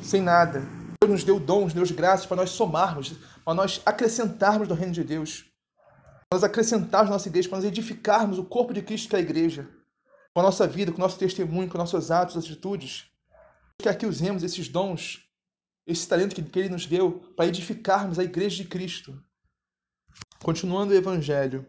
sem 0.00 0.22
nada. 0.22 0.60
Deus 1.02 1.10
nos 1.10 1.24
deu 1.24 1.40
dons, 1.40 1.74
Deus 1.74 1.90
graças 1.90 2.26
para 2.26 2.36
nós 2.36 2.50
somarmos, 2.50 3.12
para 3.44 3.54
nós 3.54 3.82
acrescentarmos 3.84 4.68
no 4.68 4.74
reino 4.76 4.92
de 4.92 5.02
Deus. 5.02 5.44
Para 6.30 6.38
nós 6.38 6.44
acrescentarmos 6.44 7.10
nossa 7.10 7.28
igreja, 7.28 7.48
para 7.48 7.58
nós 7.58 7.66
edificarmos 7.66 8.38
o 8.38 8.44
corpo 8.44 8.72
de 8.72 8.82
Cristo 8.82 9.08
que 9.08 9.16
é 9.16 9.18
a 9.18 9.22
igreja. 9.22 9.68
Com 10.32 10.40
a 10.40 10.44
nossa 10.44 10.66
vida, 10.66 10.92
com 10.92 10.98
o 10.98 11.00
nosso 11.00 11.18
testemunho, 11.18 11.68
com 11.68 11.76
nossos 11.76 12.12
atos, 12.12 12.36
atitudes. 12.36 13.10
Que 13.98 14.06
usemos 14.06 14.44
esses 14.44 14.68
dons, 14.68 15.28
esse 15.86 16.06
talento 16.06 16.34
que, 16.34 16.42
que 16.42 16.58
Ele 16.58 16.68
nos 16.68 16.86
deu, 16.86 17.20
para 17.36 17.46
edificarmos 17.46 18.18
a 18.18 18.24
igreja 18.24 18.62
de 18.62 18.68
Cristo. 18.68 19.20
Continuando 20.42 20.92
o 20.92 20.96
Evangelho. 20.96 21.66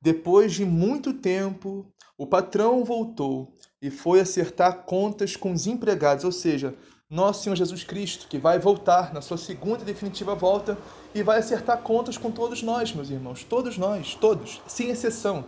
Depois 0.00 0.52
de 0.52 0.64
muito 0.64 1.12
tempo, 1.12 1.92
o 2.16 2.26
patrão 2.26 2.84
voltou 2.84 3.56
e 3.82 3.90
foi 3.90 4.20
acertar 4.20 4.84
contas 4.84 5.36
com 5.36 5.52
os 5.52 5.66
empregados, 5.66 6.24
ou 6.24 6.32
seja, 6.32 6.74
nosso 7.08 7.42
Senhor 7.42 7.56
Jesus 7.56 7.82
Cristo, 7.82 8.28
que 8.28 8.38
vai 8.38 8.58
voltar 8.58 9.12
na 9.12 9.20
sua 9.20 9.36
segunda 9.36 9.82
e 9.82 9.86
definitiva 9.86 10.34
volta 10.34 10.78
e 11.14 11.22
vai 11.22 11.38
acertar 11.38 11.82
contas 11.82 12.16
com 12.16 12.30
todos 12.30 12.62
nós, 12.62 12.92
meus 12.92 13.10
irmãos, 13.10 13.42
todos 13.42 13.76
nós, 13.76 14.14
todos, 14.14 14.62
sem 14.68 14.90
exceção, 14.90 15.44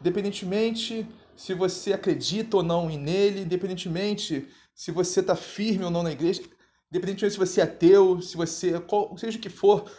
independentemente 0.00 1.06
se 1.34 1.52
você 1.54 1.92
acredita 1.92 2.58
ou 2.58 2.62
não 2.62 2.88
nele, 2.88 3.40
independentemente 3.40 4.46
se 4.74 4.90
você 4.92 5.20
está 5.20 5.34
firme 5.34 5.84
ou 5.84 5.90
não 5.90 6.02
na 6.02 6.12
igreja, 6.12 6.42
independentemente 6.90 7.32
se 7.32 7.38
você 7.38 7.60
é 7.60 7.64
ateu, 7.64 8.20
se 8.20 8.36
você, 8.36 8.74
seja 9.16 9.38
o 9.38 9.40
que 9.40 9.48
for, 9.48 9.90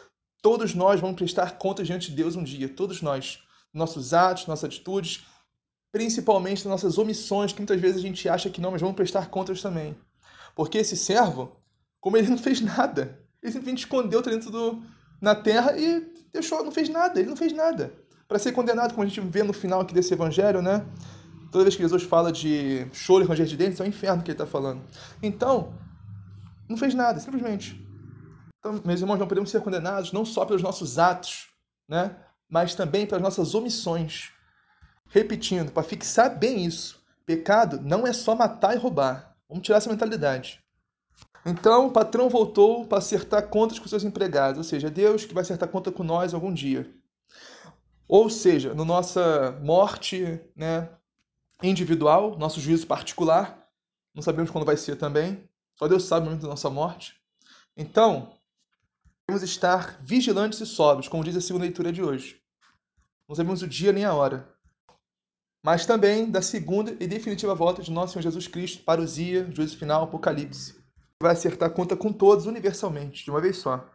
todos 0.42 0.74
nós 0.76 1.00
vamos 1.00 1.16
prestar 1.16 1.58
contas 1.58 1.88
diante 1.88 2.10
de 2.10 2.16
Deus 2.16 2.36
um 2.36 2.44
dia, 2.44 2.68
todos 2.68 3.02
nós, 3.02 3.40
nossos 3.74 4.14
atos, 4.14 4.48
nossas 4.48 4.66
atitudes, 4.66 5.26
principalmente 5.92 6.68
nossas 6.68 6.98
omissões, 6.98 7.52
que 7.52 7.60
muitas 7.60 7.80
vezes 7.80 7.98
a 7.98 8.02
gente 8.02 8.28
acha 8.28 8.50
que 8.50 8.62
não, 8.62 8.72
mas 8.72 8.82
vamos 8.82 8.96
prestar 8.96 9.30
contas 9.30 9.62
também. 9.62 9.96
Porque 10.56 10.78
esse 10.78 10.98
servo, 10.98 11.56
como 12.00 12.18
ele 12.18 12.28
não 12.30 12.38
fez 12.38 12.62
nada, 12.62 13.20
ele 13.42 13.52
simplesmente 13.52 13.80
escondeu 13.80 14.20
o 14.20 14.24
talento 14.24 14.50
do, 14.50 14.82
na 15.22 15.36
terra 15.36 15.78
e 15.78 16.12
deixou, 16.34 16.64
não 16.64 16.72
fez 16.72 16.90
nada, 16.90 17.20
ele 17.20 17.30
não 17.30 17.38
fez 17.38 17.54
nada. 17.54 17.94
Para 18.28 18.40
ser 18.40 18.54
condenado, 18.54 18.94
como 18.94 19.04
a 19.04 19.06
gente 19.06 19.20
vê 19.22 19.44
no 19.44 19.54
final 19.54 19.82
aqui 19.82 19.94
desse 19.94 20.14
evangelho, 20.14 20.62
né? 20.62 20.86
Toda 21.52 21.66
vez 21.66 21.76
que 21.76 21.82
Jesus 21.82 22.04
fala 22.04 22.32
de 22.32 22.88
choro 22.94 23.26
e 23.26 23.28
ranger 23.28 23.46
de 23.46 23.58
dentes, 23.58 23.80
é 23.82 23.84
o 23.84 23.88
inferno 23.88 24.24
que 24.24 24.32
ele 24.32 24.36
está 24.36 24.46
falando. 24.46 24.82
Então, 25.22 25.74
não 26.72 26.78
fez 26.78 26.94
nada, 26.94 27.20
simplesmente. 27.20 27.80
Então, 28.60 28.82
meus 28.86 29.02
irmãos, 29.02 29.20
não 29.20 29.28
podemos 29.28 29.50
ser 29.50 29.62
condenados 29.62 30.12
não 30.12 30.24
só 30.24 30.46
pelos 30.46 30.62
nossos 30.62 30.98
atos, 30.98 31.50
né? 31.88 32.16
mas 32.50 32.76
também 32.76 33.06
pelas 33.06 33.22
nossas 33.22 33.56
omissões. 33.56 34.32
Repetindo, 35.08 35.72
para 35.72 35.84
fixar 35.84 36.38
bem 36.38 36.66
isso, 36.66 37.04
pecado 37.26 37.80
não 37.82 38.06
é 38.06 38.14
só 38.14 38.36
matar 38.36 38.76
e 38.76 38.80
roubar. 38.80 39.36
Vamos 39.50 39.66
tirar 39.66 39.78
essa 39.78 39.90
mentalidade. 39.90 40.62
Então 41.46 41.88
o 41.88 41.92
patrão 41.92 42.30
voltou 42.30 42.86
para 42.86 43.00
acertar 43.00 43.48
contas 43.48 43.80
com 43.80 43.88
seus 43.88 44.04
empregados, 44.04 44.58
ou 44.58 44.64
seja, 44.64 44.90
Deus 44.90 45.26
que 45.26 45.34
vai 45.34 45.42
acertar 45.42 45.70
conta 45.70 45.92
com 45.92 46.04
nós 46.04 46.34
algum 46.34 46.54
dia. 46.54 46.90
Ou 48.08 48.30
seja, 48.30 48.74
no 48.74 48.86
nossa 48.86 49.58
morte 49.64 50.40
né, 50.56 50.90
individual, 51.64 52.38
nosso 52.38 52.60
juízo 52.60 52.86
particular, 52.86 53.68
não 54.14 54.22
sabemos 54.22 54.52
quando 54.52 54.66
vai 54.66 54.78
ser 54.78 54.98
também, 54.98 55.50
só 55.82 55.88
Deus 55.88 56.04
sabe 56.04 56.22
o 56.22 56.30
momento 56.30 56.44
da 56.44 56.50
nossa 56.50 56.70
morte. 56.70 57.16
Então, 57.76 58.38
devemos 59.28 59.44
estar 59.50 60.00
vigilantes 60.02 60.60
e 60.60 60.66
sóbrios, 60.66 61.08
como 61.08 61.24
diz 61.24 61.36
a 61.36 61.42
segunda 61.42 61.66
leitura 61.66 61.92
de 61.92 62.04
hoje. 62.04 62.42
Não 63.28 63.36
sabemos 63.36 63.62
o 63.62 63.68
dia 63.68 63.92
nem 63.92 64.06
a 64.06 64.14
hora 64.14 64.52
mas 65.64 65.86
também 65.86 66.30
da 66.30 66.42
segunda 66.42 66.96
e 67.00 67.06
definitiva 67.06 67.54
volta 67.54 67.82
de 67.84 67.92
nosso 67.92 68.14
Senhor 68.14 68.24
Jesus 68.24 68.48
Cristo, 68.48 68.84
parousia, 68.84 69.48
juízo 69.52 69.78
final, 69.78 70.04
apocalipse. 70.04 70.76
Vai 71.22 71.34
acertar 71.34 71.70
conta 71.70 71.96
com 71.96 72.12
todos 72.12 72.48
universalmente, 72.48 73.24
de 73.24 73.30
uma 73.30 73.40
vez 73.40 73.58
só. 73.58 73.88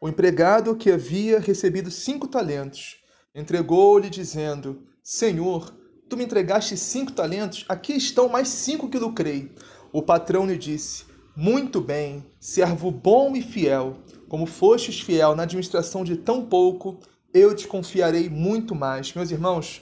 O 0.00 0.08
empregado 0.08 0.76
que 0.76 0.90
havia 0.90 1.38
recebido 1.38 1.90
cinco 1.90 2.26
talentos 2.26 2.96
entregou-lhe, 3.32 4.10
dizendo: 4.10 4.88
Senhor, 5.02 5.72
tu 6.08 6.16
me 6.16 6.24
entregaste 6.24 6.76
cinco 6.76 7.12
talentos, 7.12 7.64
aqui 7.68 7.92
estão 7.92 8.28
mais 8.28 8.48
cinco 8.48 8.88
que 8.88 8.98
lucrei. 8.98 9.54
O 9.92 10.02
patrão 10.02 10.46
lhe 10.46 10.58
disse: 10.58 11.04
Muito 11.40 11.80
bem, 11.80 12.26
servo 12.40 12.90
bom 12.90 13.36
e 13.36 13.40
fiel. 13.40 13.98
Como 14.28 14.44
fostes 14.44 15.00
fiel 15.00 15.36
na 15.36 15.44
administração 15.44 16.02
de 16.02 16.16
tão 16.16 16.44
pouco, 16.44 16.98
eu 17.32 17.54
te 17.54 17.68
confiarei 17.68 18.28
muito 18.28 18.74
mais. 18.74 19.14
Meus 19.14 19.30
irmãos, 19.30 19.80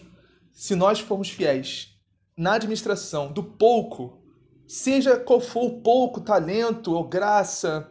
se 0.53 0.75
nós 0.75 1.01
formos 1.01 1.31
fiéis 1.31 1.99
na 2.37 2.57
administração 2.57 3.33
do 3.33 3.43
pouco, 3.43 4.23
seja 4.69 5.19
qual 5.19 5.41
for 5.41 5.65
o 5.65 5.81
pouco 5.81 6.21
talento 6.21 6.93
ou 6.93 7.09
graça 7.09 7.91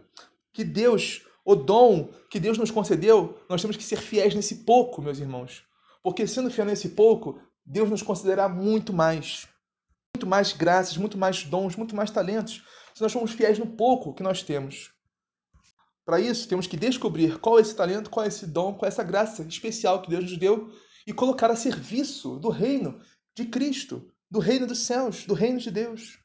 que 0.53 0.63
Deus, 0.63 1.23
o 1.43 1.55
dom 1.55 2.09
que 2.29 2.39
Deus 2.39 2.59
nos 2.59 2.69
concedeu, 2.69 3.35
nós 3.49 3.61
temos 3.61 3.77
que 3.77 3.83
ser 3.83 3.97
fiéis 3.97 4.35
nesse 4.35 4.57
pouco, 4.57 5.01
meus 5.01 5.17
irmãos. 5.17 5.63
Porque 6.03 6.27
sendo 6.27 6.51
fiel 6.51 6.67
nesse 6.67 6.89
pouco, 6.89 7.41
Deus 7.65 7.89
nos 7.89 8.03
considerará 8.03 8.47
muito 8.47 8.93
mais. 8.93 9.47
Muito 10.15 10.27
mais 10.27 10.53
graças, 10.53 10.95
muito 10.97 11.17
mais 11.17 11.43
dons, 11.43 11.75
muito 11.75 11.95
mais 11.95 12.11
talentos, 12.11 12.63
se 12.95 13.01
nós 13.01 13.11
formos 13.11 13.31
fiéis 13.31 13.59
no 13.59 13.67
pouco 13.67 14.13
que 14.13 14.23
nós 14.23 14.41
temos. 14.41 14.93
Para 16.05 16.19
isso, 16.19 16.47
temos 16.47 16.65
que 16.65 16.77
descobrir 16.77 17.39
qual 17.39 17.59
é 17.59 17.61
esse 17.61 17.75
talento, 17.75 18.09
qual 18.09 18.23
é 18.23 18.29
esse 18.29 18.47
dom, 18.47 18.73
qual 18.73 18.85
é 18.85 18.87
essa 18.87 19.03
graça 19.03 19.43
especial 19.43 20.01
que 20.01 20.09
Deus 20.09 20.23
nos 20.23 20.37
deu 20.37 20.71
e 21.05 21.11
colocar 21.11 21.51
a 21.51 21.55
serviço 21.55 22.37
do 22.37 22.49
reino 22.49 23.01
de 23.35 23.45
Cristo, 23.45 24.09
do 24.31 24.39
reino 24.39 24.65
dos 24.65 24.79
céus, 24.79 25.25
do 25.25 25.33
reino 25.33 25.59
de 25.59 25.69
Deus. 25.71 26.19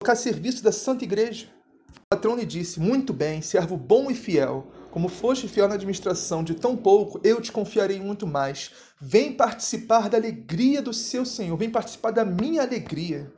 Colocar 0.00 0.12
a 0.12 0.16
serviço 0.16 0.62
da 0.62 0.72
Santa 0.72 1.04
Igreja. 1.04 1.48
O 1.88 2.08
patrão 2.10 2.36
lhe 2.36 2.44
disse: 2.44 2.80
Muito 2.80 3.12
bem, 3.12 3.40
servo 3.40 3.76
bom 3.76 4.10
e 4.10 4.14
fiel. 4.14 4.70
Como 4.90 5.08
foste 5.08 5.48
fiel 5.48 5.68
na 5.68 5.74
administração 5.74 6.44
de 6.44 6.54
tão 6.54 6.76
pouco, 6.76 7.20
eu 7.24 7.40
te 7.40 7.50
confiarei 7.50 7.98
muito 7.98 8.26
mais. 8.26 8.72
Vem 9.00 9.32
participar 9.32 10.10
da 10.10 10.18
alegria 10.18 10.82
do 10.82 10.92
seu 10.92 11.24
Senhor, 11.24 11.56
vem 11.56 11.70
participar 11.70 12.10
da 12.10 12.24
minha 12.24 12.62
alegria. 12.62 13.32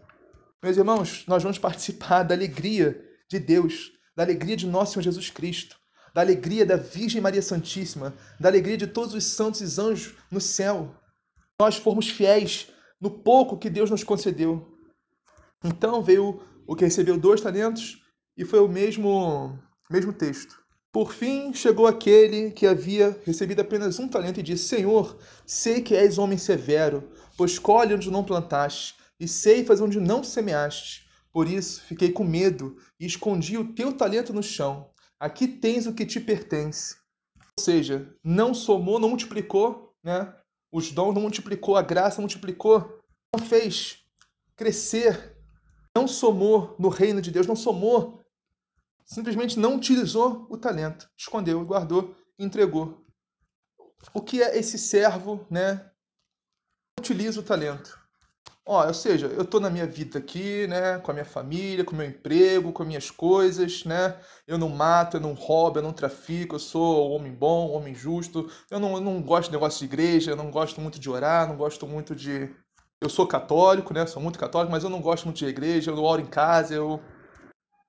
Meus 0.63 0.77
irmãos, 0.77 1.25
nós 1.27 1.43
vamos 1.43 1.59
participar 1.59 2.23
da 2.23 2.35
alegria 2.35 3.03
de 3.29 3.39
Deus, 3.39 3.93
da 4.17 4.23
alegria 4.23 4.57
de 4.57 4.67
nosso 4.67 4.95
Senhor 4.95 5.03
Jesus 5.03 5.31
Cristo 5.31 5.77
da 6.17 6.23
alegria 6.23 6.65
da 6.65 6.77
Virgem 6.77 7.21
Maria 7.21 7.43
Santíssima, 7.43 8.15
da 8.41 8.49
alegria 8.49 8.79
de 8.79 8.87
todos 8.87 9.13
os 9.13 9.23
santos 9.23 9.61
e 9.61 9.79
anjos 9.79 10.15
no 10.31 10.41
céu. 10.41 10.95
Nós 11.61 11.77
formos 11.77 12.09
fiéis 12.09 12.69
no 12.99 13.11
pouco 13.11 13.59
que 13.59 13.69
Deus 13.69 13.91
nos 13.91 14.03
concedeu. 14.03 14.67
Então 15.63 16.03
veio 16.03 16.41
o 16.67 16.75
que 16.75 16.87
recebeu 16.87 17.19
dois 17.19 17.43
talentos 17.43 18.03
e 18.35 18.47
foi 18.47 18.61
o 18.61 18.69
mesmo, 18.69 19.59
mesmo 19.91 20.11
texto. 20.11 20.59
Por 20.91 21.13
fim, 21.13 21.53
chegou 21.53 21.87
aquele 21.87 22.51
que 22.51 22.67
havia 22.67 23.21
recebido 23.27 23.61
apenas 23.61 23.99
um 23.99 24.09
talento 24.09 24.41
e 24.41 24.43
disse: 24.43 24.69
Senhor, 24.69 25.19
sei 25.45 25.83
que 25.83 25.95
és 25.95 26.17
homem 26.17 26.39
severo, 26.39 27.11
pois 27.37 27.59
colhe 27.59 27.93
onde 27.93 28.11
não 28.11 28.25
plantaste 28.25 28.96
e 29.19 29.27
ceifas 29.27 29.81
onde 29.81 30.01
não 30.01 30.23
semeaste. 30.23 31.09
Por 31.33 31.49
isso 31.49 31.83
fiquei 31.83 32.13
com 32.13 32.25
medo 32.25 32.77
e 32.99 33.07
escondi 33.07 33.59
o 33.59 33.75
teu 33.75 33.93
talento 33.93 34.33
no 34.33 34.43
chão. 34.43 34.91
Aqui 35.19 35.47
tens 35.47 35.87
o 35.87 35.95
que 35.95 36.07
te 36.07 36.21
pertence. 36.21 36.97
Ou 37.59 37.65
seja, 37.65 38.15
não 38.23 38.53
somou, 38.53 38.99
não 38.99 39.09
multiplicou, 39.09 39.95
né? 40.03 40.35
Os 40.71 40.91
dons 40.93 41.15
não 41.15 41.23
multiplicou, 41.23 41.77
a 41.77 41.83
graça 41.83 42.17
não 42.17 42.23
multiplicou, 42.23 43.01
não 43.35 43.45
fez 43.45 44.05
crescer, 44.55 45.37
não 45.97 46.07
somou 46.07 46.77
no 46.79 46.89
reino 46.89 47.23
de 47.23 47.31
Deus, 47.31 47.47
não 47.47 47.57
somou, 47.57 48.23
simplesmente 49.05 49.59
não 49.59 49.77
utilizou 49.77 50.47
o 50.51 50.59
talento, 50.59 51.09
escondeu, 51.17 51.65
guardou, 51.65 52.15
entregou. 52.39 53.07
O 54.13 54.21
que 54.21 54.43
é 54.43 54.59
esse 54.59 54.79
servo, 54.79 55.47
né? 55.51 55.91
Utiliza 56.99 57.41
o 57.41 57.43
talento. 57.43 58.06
Ó, 58.69 58.85
ou 58.85 58.95
seja, 58.95 59.29
eu 59.29 59.45
tô 59.45 59.61
na 59.61 59.71
minha 59.71 59.87
vida 59.87 60.19
aqui, 60.19 60.67
né, 60.67 60.99
com 60.99 61.13
a 61.13 61.15
minha 61.15 61.25
família, 61.25 61.85
com 61.85 61.93
o 61.93 61.97
meu 61.97 62.09
emprego, 62.09 62.73
com 62.73 62.83
as 62.83 62.89
minhas 62.89 63.11
coisas, 63.13 63.85
né? 63.85 64.19
Eu 64.45 64.59
não 64.59 64.69
mato, 64.69 65.17
eu 65.19 65.21
não 65.21 65.35
roubo, 65.35 65.79
eu 65.79 65.83
não 65.85 65.93
trafico, 65.93 66.57
eu 66.57 66.59
sou 66.59 67.09
um 67.11 67.13
homem 67.15 67.33
bom, 67.33 67.71
um 67.71 67.77
homem 67.77 67.95
justo. 67.95 68.51
Eu 68.69 68.81
não, 68.81 68.95
eu 68.95 69.01
não 69.01 69.23
gosto 69.23 69.51
de 69.51 69.53
negócio 69.53 69.79
de 69.79 69.85
igreja, 69.85 70.33
eu 70.33 70.37
não 70.37 70.51
gosto 70.51 70.81
muito 70.81 70.99
de 70.99 71.09
orar, 71.09 71.49
não 71.49 71.57
gosto 71.57 71.87
muito 71.87 72.13
de. 72.15 72.51
Eu 73.01 73.09
sou 73.09 73.25
católico, 73.27 73.95
né? 73.95 74.05
Sou 74.05 74.21
muito 74.21 74.39
católico, 74.39 74.73
mas 74.73 74.83
eu 74.83 74.91
não 74.91 75.01
gosto 75.01 75.27
muito 75.27 75.39
de 75.39 75.47
igreja, 75.47 75.93
eu 75.93 76.03
oro 76.03 76.21
em 76.21 76.27
casa, 76.27 76.75
eu. 76.75 77.01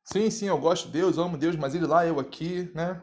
Sim, 0.04 0.30
sim, 0.30 0.48
eu 0.48 0.60
gosto 0.60 0.86
de 0.88 0.94
Deus, 0.94 1.18
amo 1.18 1.38
Deus, 1.38 1.56
mas 1.56 1.76
ele 1.76 1.88
lá, 1.88 2.06
eu 2.06 2.20
aqui, 2.20 2.72
né? 2.76 3.02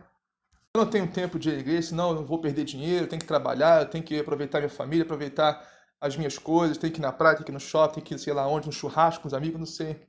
Eu 0.75 0.83
não 0.85 0.91
tenho 0.91 1.11
tempo 1.11 1.39
de 1.39 1.51
igreja, 1.51 1.89
senão 1.89 2.13
eu 2.17 2.25
vou 2.27 2.41
perder 2.41 2.65
dinheiro, 2.65 3.05
eu 3.05 3.09
tenho 3.09 3.21
que 3.21 3.27
trabalhar, 3.29 3.83
eu 3.83 3.91
tenho 3.91 4.05
que 4.05 4.19
aproveitar 4.21 4.59
minha 4.59 4.71
família, 4.71 5.05
aproveitar 5.05 5.74
as 6.05 6.19
minhas 6.19 6.37
coisas, 6.37 6.77
tem 6.77 6.91
que 6.91 6.99
ir 6.99 7.01
na 7.01 7.11
praia, 7.11 7.35
tem 7.35 7.47
que 7.47 7.51
ir 7.51 7.55
no 7.55 7.59
shopping, 7.59 7.95
tem 7.95 8.05
que 8.05 8.15
ir 8.15 8.19
sei 8.19 8.35
lá 8.35 8.47
onde, 8.47 8.67
no 8.67 8.73
churrasco 8.73 9.23
com 9.23 9.29
os 9.29 9.33
amigos, 9.33 9.59
não 9.59 9.67
sei. 9.67 9.95
Tem 9.95 10.05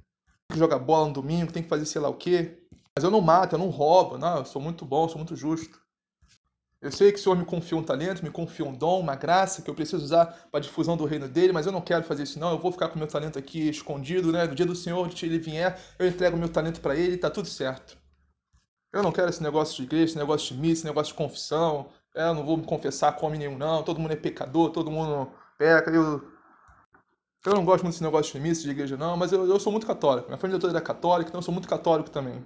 que 0.51 0.59
jogar 0.59 0.77
bola 0.77 1.07
no 1.07 1.13
domingo, 1.13 1.53
tem 1.53 1.63
que 1.63 1.69
fazer 1.69 1.85
sei 1.85 2.01
lá 2.01 2.09
o 2.09 2.15
quê. 2.15 2.59
Mas 2.93 3.05
eu 3.05 3.09
não 3.09 3.21
mato, 3.21 3.55
eu 3.55 3.59
não 3.59 3.69
roubo, 3.69 4.17
não, 4.17 4.39
eu 4.39 4.45
sou 4.45 4.61
muito 4.61 4.85
bom, 4.85 5.07
sou 5.07 5.17
muito 5.17 5.37
justo. 5.37 5.79
Eu 6.81 6.91
sei 6.91 7.13
que 7.13 7.17
o 7.17 7.23
Senhor 7.23 7.37
me 7.37 7.45
confiou 7.45 7.79
um 7.79 7.83
talento, 7.83 8.23
me 8.23 8.29
confiou 8.29 8.67
um 8.67 8.75
dom, 8.75 8.99
uma 8.99 9.15
graça 9.15 9.61
que 9.61 9.69
eu 9.69 9.73
preciso 9.73 10.03
usar 10.03 10.25
para 10.51 10.59
a 10.59 10.61
difusão 10.61 10.97
do 10.97 11.05
reino 11.05 11.29
dele, 11.29 11.53
mas 11.53 11.65
eu 11.65 11.71
não 11.71 11.79
quero 11.79 12.03
fazer 12.03 12.23
isso 12.23 12.39
não, 12.39 12.51
eu 12.51 12.59
vou 12.59 12.73
ficar 12.73 12.89
com 12.89 12.99
meu 12.99 13.07
talento 13.07 13.39
aqui 13.39 13.69
escondido, 13.69 14.33
né? 14.33 14.45
No 14.45 14.53
dia 14.53 14.65
do 14.65 14.75
Senhor, 14.75 15.01
onde 15.01 15.25
ele 15.25 15.39
vier, 15.39 15.79
eu 15.97 16.05
entrego 16.05 16.35
meu 16.35 16.49
talento 16.49 16.81
para 16.81 16.93
ele 16.93 17.17
tá 17.17 17.29
tudo 17.29 17.47
certo. 17.47 17.97
Eu 18.91 19.01
não 19.01 19.13
quero 19.13 19.29
esse 19.29 19.41
negócio 19.41 19.77
de 19.77 19.83
igreja, 19.83 20.03
esse 20.03 20.17
negócio 20.17 20.53
de 20.53 20.61
missa, 20.61 20.73
esse 20.73 20.85
negócio 20.85 21.13
de 21.13 21.17
confissão. 21.17 21.89
É, 22.13 22.27
eu 22.27 22.33
não 22.33 22.45
vou 22.45 22.57
me 22.57 22.65
confessar 22.65 23.15
com 23.15 23.27
homem 23.27 23.39
nenhum, 23.39 23.57
não. 23.57 23.81
Todo 23.81 23.99
mundo 23.99 24.11
é 24.11 24.17
pecador, 24.17 24.71
todo 24.71 24.91
mundo 24.91 25.31
peca. 25.57 25.91
Eu, 25.91 26.21
eu 27.45 27.53
não 27.53 27.65
gosto 27.65 27.83
muito 27.83 27.93
desse 27.93 28.03
negócio 28.03 28.33
de 28.33 28.39
missa, 28.39 28.63
de 28.63 28.69
igreja, 28.69 28.97
não, 28.97 29.15
mas 29.15 29.31
eu, 29.31 29.45
eu 29.47 29.59
sou 29.59 29.71
muito 29.71 29.87
católico. 29.87 30.27
Minha 30.27 30.39
família 30.39 30.59
toda 30.59 30.77
é 30.77 30.81
católica, 30.81 31.29
então 31.29 31.39
eu 31.39 31.43
sou 31.43 31.53
muito 31.53 31.67
católico 31.67 32.09
também. 32.09 32.45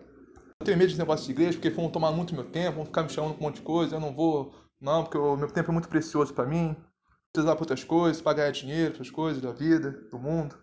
Eu 0.60 0.65
tenho 0.65 0.78
medo 0.78 0.88
desse 0.88 1.00
negócio 1.00 1.26
de 1.26 1.32
igreja, 1.32 1.54
porque 1.54 1.69
vão 1.69 1.89
tomar 1.89 2.12
muito 2.12 2.36
meu 2.36 2.43
tempo, 2.43 2.78
vão 2.78 2.86
ficar 2.86 3.04
me 3.04 3.10
chamando 3.10 3.36
com 3.36 3.39
um 3.39 3.48
monte 3.48 3.56
de 3.56 3.62
coisa. 3.62 3.95
Eu 3.95 4.00
não 4.00 4.13
vou, 4.13 4.54
não, 4.82 5.04
porque 5.04 5.17
o 5.17 5.38
meu 5.38 5.50
tempo 5.50 5.72
é 5.72 5.74
muito 5.74 5.88
precioso 5.88 6.34
para 6.34 6.45
mim. 6.45 6.76
Precisar 7.32 7.56
para 7.56 7.63
outras 7.63 7.84
coisas, 7.84 8.22
para 8.22 8.34
ganhar 8.34 8.52
dinheiro, 8.52 8.89
outras 8.89 9.10
coisas 9.10 9.41
da 9.41 9.52
vida, 9.52 9.91
do 10.12 10.19
mundo. 10.19 10.56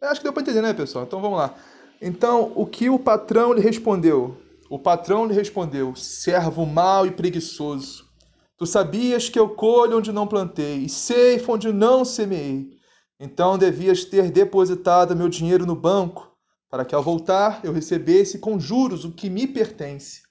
Eu 0.00 0.08
acho 0.08 0.20
que 0.20 0.24
deu 0.24 0.32
para 0.32 0.42
entender, 0.42 0.62
né, 0.62 0.72
pessoal? 0.72 1.04
Então 1.04 1.20
vamos 1.20 1.38
lá. 1.38 1.54
Então, 2.00 2.52
o 2.54 2.66
que 2.66 2.88
o 2.88 2.98
patrão 2.98 3.52
lhe 3.52 3.60
respondeu? 3.60 4.40
O 4.70 4.78
patrão 4.78 5.26
lhe 5.26 5.34
respondeu: 5.34 5.94
servo 5.94 6.64
mau 6.64 7.06
e 7.06 7.10
preguiçoso. 7.10 8.08
Tu 8.56 8.66
sabias 8.66 9.28
que 9.28 9.38
eu 9.38 9.48
colho 9.48 9.98
onde 9.98 10.12
não 10.12 10.28
plantei 10.28 10.78
e 10.78 10.88
ceifo 10.88 11.52
onde 11.52 11.72
não 11.72 12.04
semeei. 12.04 12.70
Então 13.18 13.58
devias 13.58 14.04
ter 14.04 14.30
depositado 14.30 15.16
meu 15.16 15.28
dinheiro 15.28 15.66
no 15.66 15.74
banco, 15.74 16.32
para 16.70 16.84
que 16.84 16.94
ao 16.94 17.02
voltar 17.02 17.60
eu 17.64 17.72
recebesse 17.72 18.38
com 18.38 18.58
juros 18.58 19.04
o 19.04 19.10
que 19.10 19.28
me 19.28 19.46
pertence. 19.46 20.22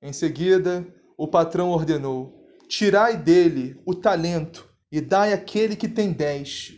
Em 0.00 0.12
seguida, 0.12 0.86
o 1.16 1.26
patrão 1.26 1.70
ordenou: 1.70 2.46
Tirai 2.68 3.16
dele 3.16 3.80
o 3.84 3.94
talento 3.94 4.68
e 4.90 5.00
dai 5.00 5.32
àquele 5.32 5.74
que 5.74 5.88
tem 5.88 6.12
dez, 6.12 6.72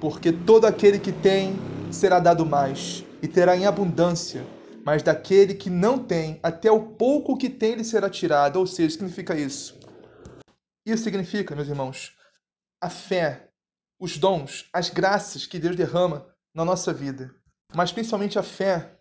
porque 0.00 0.32
todo 0.32 0.64
aquele 0.64 0.98
que 0.98 1.12
tem 1.12 1.54
será 1.90 2.20
dado 2.20 2.46
mais 2.46 3.04
e 3.22 3.28
terá 3.28 3.56
em 3.56 3.66
abundância, 3.66 4.46
mas 4.84 5.02
daquele 5.02 5.54
que 5.54 5.68
não 5.68 5.98
tem, 5.98 6.38
até 6.42 6.70
o 6.70 6.80
pouco 6.80 7.36
que 7.36 7.50
tem 7.50 7.74
lhe 7.74 7.84
será 7.84 8.08
tirado. 8.08 8.56
Ou 8.56 8.66
seja, 8.66 8.90
significa 8.90 9.36
isso. 9.38 9.78
Isso 10.88 11.04
significa, 11.04 11.54
meus 11.54 11.68
irmãos, 11.68 12.16
a 12.80 12.88
fé, 12.88 13.50
os 14.00 14.16
dons, 14.16 14.70
as 14.72 14.88
graças 14.88 15.44
que 15.44 15.58
Deus 15.58 15.76
derrama 15.76 16.34
na 16.54 16.64
nossa 16.64 16.94
vida, 16.94 17.30
mas 17.74 17.92
principalmente 17.92 18.38
a 18.38 18.42
fé 18.42 18.98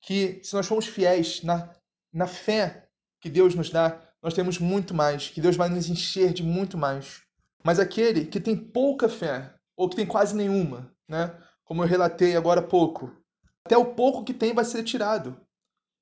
que, 0.00 0.40
se 0.42 0.54
nós 0.54 0.66
formos 0.66 0.86
fiéis 0.86 1.42
na, 1.42 1.70
na 2.10 2.26
fé 2.26 2.88
que 3.20 3.28
Deus 3.28 3.54
nos 3.54 3.68
dá, 3.68 4.00
nós 4.22 4.32
temos 4.32 4.58
muito 4.58 4.94
mais, 4.94 5.28
que 5.28 5.42
Deus 5.42 5.54
vai 5.54 5.68
nos 5.68 5.90
encher 5.90 6.32
de 6.32 6.42
muito 6.42 6.78
mais. 6.78 7.20
Mas 7.62 7.78
aquele 7.78 8.24
que 8.24 8.40
tem 8.40 8.56
pouca 8.56 9.06
fé, 9.06 9.54
ou 9.76 9.86
que 9.86 9.96
tem 9.96 10.06
quase 10.06 10.34
nenhuma, 10.34 10.90
né? 11.06 11.38
como 11.62 11.82
eu 11.82 11.86
relatei 11.86 12.34
agora 12.36 12.60
há 12.60 12.66
pouco, 12.66 13.14
até 13.66 13.76
o 13.76 13.94
pouco 13.94 14.24
que 14.24 14.32
tem 14.32 14.54
vai 14.54 14.64
ser 14.64 14.82
tirado. 14.82 15.38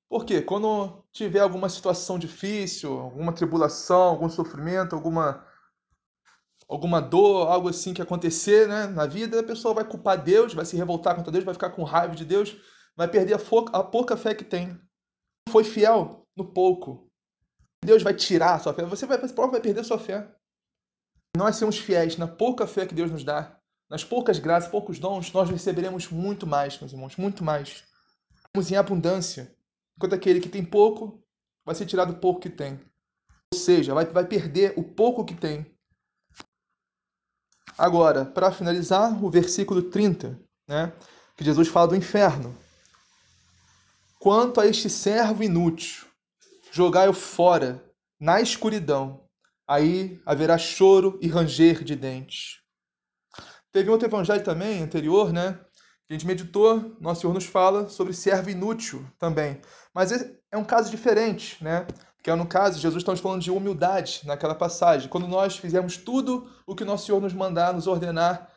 Por 0.09 0.25
quê? 0.25 0.41
Quando 0.41 1.03
tiver 1.11 1.39
alguma 1.39 1.69
situação 1.69 2.17
difícil, 2.17 2.97
alguma 2.99 3.31
tribulação, 3.31 4.01
algum 4.01 4.27
sofrimento, 4.27 4.95
alguma 4.95 5.45
alguma 6.67 7.01
dor, 7.01 7.47
algo 7.47 7.69
assim 7.69 7.95
que 7.95 8.01
acontecer 8.01 8.67
né, 8.67 8.85
na 8.85 9.07
vida, 9.07 9.39
a 9.39 9.43
pessoa 9.43 9.73
vai 9.73 9.83
culpar 9.83 10.21
Deus, 10.21 10.53
vai 10.53 10.65
se 10.65 10.77
revoltar 10.77 11.15
contra 11.15 11.31
Deus, 11.31 11.43
vai 11.43 11.53
ficar 11.53 11.71
com 11.71 11.83
raiva 11.83 12.15
de 12.15 12.23
Deus, 12.23 12.55
vai 12.95 13.07
perder 13.07 13.33
a, 13.33 13.79
a 13.79 13.83
pouca 13.83 14.15
fé 14.15 14.35
que 14.35 14.43
tem. 14.43 14.79
Foi 15.49 15.63
fiel 15.63 16.27
no 16.35 16.45
pouco. 16.45 17.09
Deus 17.83 18.03
vai 18.03 18.13
tirar 18.13 18.55
a 18.55 18.59
sua 18.59 18.73
fé, 18.73 18.85
você 18.85 19.05
vai, 19.07 19.17
você 19.17 19.33
vai 19.33 19.61
perder 19.61 19.79
a 19.79 19.83
sua 19.83 19.97
fé. 19.97 20.31
Nós 21.35 21.55
somos 21.55 21.77
fiéis 21.77 22.17
na 22.17 22.27
pouca 22.27 22.67
fé 22.67 22.85
que 22.85 22.93
Deus 22.93 23.11
nos 23.11 23.23
dá, 23.23 23.59
nas 23.89 24.03
poucas 24.03 24.37
graças, 24.37 24.69
poucos 24.69 24.99
dons, 24.99 25.31
nós 25.31 25.49
receberemos 25.49 26.09
muito 26.09 26.45
mais, 26.45 26.79
meus 26.79 26.91
irmãos, 26.91 27.15
muito 27.15 27.43
mais. 27.43 27.83
Temos 28.53 28.71
em 28.71 28.75
abundância. 28.75 29.55
Enquanto 29.99 30.15
aquele 30.15 30.39
que 30.39 30.47
tem 30.47 30.63
pouco, 30.63 31.21
vai 31.65 31.75
ser 31.75 31.85
tirado 31.85 32.11
o 32.13 32.19
pouco 32.21 32.39
que 32.39 32.49
tem. 32.49 32.79
Ou 33.53 33.59
seja, 33.59 33.93
vai, 33.93 34.05
vai 34.05 34.25
perder 34.25 34.73
o 34.77 34.81
pouco 34.81 35.25
que 35.25 35.35
tem. 35.35 35.69
Agora, 37.77 38.23
para 38.23 38.49
finalizar, 38.49 39.21
o 39.21 39.29
versículo 39.29 39.83
30, 39.83 40.39
né, 40.69 40.93
que 41.35 41.43
Jesus 41.43 41.67
fala 41.67 41.89
do 41.89 41.97
inferno. 41.97 42.57
Quanto 44.17 44.61
a 44.61 44.65
este 44.65 44.89
servo 44.89 45.43
inútil, 45.43 46.07
jogai-o 46.71 47.13
fora, 47.13 47.83
na 48.17 48.39
escuridão. 48.39 49.27
Aí 49.67 50.21
haverá 50.25 50.57
choro 50.57 51.19
e 51.21 51.27
ranger 51.27 51.83
de 51.83 51.97
dentes. 51.97 52.61
Teve 53.69 53.89
outro 53.89 54.07
evangelho 54.07 54.45
também, 54.45 54.81
anterior, 54.81 55.33
né? 55.33 55.59
A 56.09 56.13
gente 56.13 56.25
meditou, 56.25 56.95
Nosso 56.99 57.21
Senhor 57.21 57.33
nos 57.33 57.45
fala 57.45 57.87
sobre 57.87 58.13
servo 58.13 58.49
inútil 58.49 59.05
também. 59.19 59.61
Mas 59.93 60.11
é 60.11 60.57
um 60.57 60.65
caso 60.65 60.89
diferente, 60.89 61.63
né? 61.63 61.85
Que 62.23 62.31
é 62.31 62.35
no 62.35 62.47
caso, 62.47 62.79
Jesus 62.79 63.03
está 63.03 63.11
nos 63.11 63.21
falando 63.21 63.43
de 63.43 63.51
humildade 63.51 64.21
naquela 64.25 64.55
passagem. 64.55 65.07
Quando 65.07 65.27
nós 65.27 65.57
fizemos 65.57 65.97
tudo 65.97 66.49
o 66.65 66.75
que 66.75 66.83
Nosso 66.83 67.05
Senhor 67.05 67.21
nos 67.21 67.33
mandar, 67.33 67.73
nos 67.73 67.85
ordenar, 67.85 68.51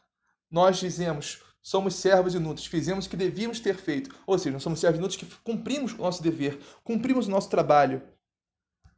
nós 0.50 0.78
dizemos, 0.78 1.42
somos 1.62 1.94
servos 1.94 2.34
inúteis, 2.34 2.66
fizemos 2.66 3.04
o 3.04 3.10
que 3.10 3.16
devíamos 3.16 3.60
ter 3.60 3.76
feito. 3.76 4.14
Ou 4.26 4.38
seja, 4.38 4.54
nós 4.54 4.62
somos 4.62 4.80
servos 4.80 4.98
inúteis 4.98 5.20
que 5.20 5.36
cumprimos 5.44 5.92
o 5.92 5.98
nosso 5.98 6.22
dever, 6.22 6.58
cumprimos 6.82 7.28
o 7.28 7.30
nosso 7.30 7.50
trabalho. 7.50 8.02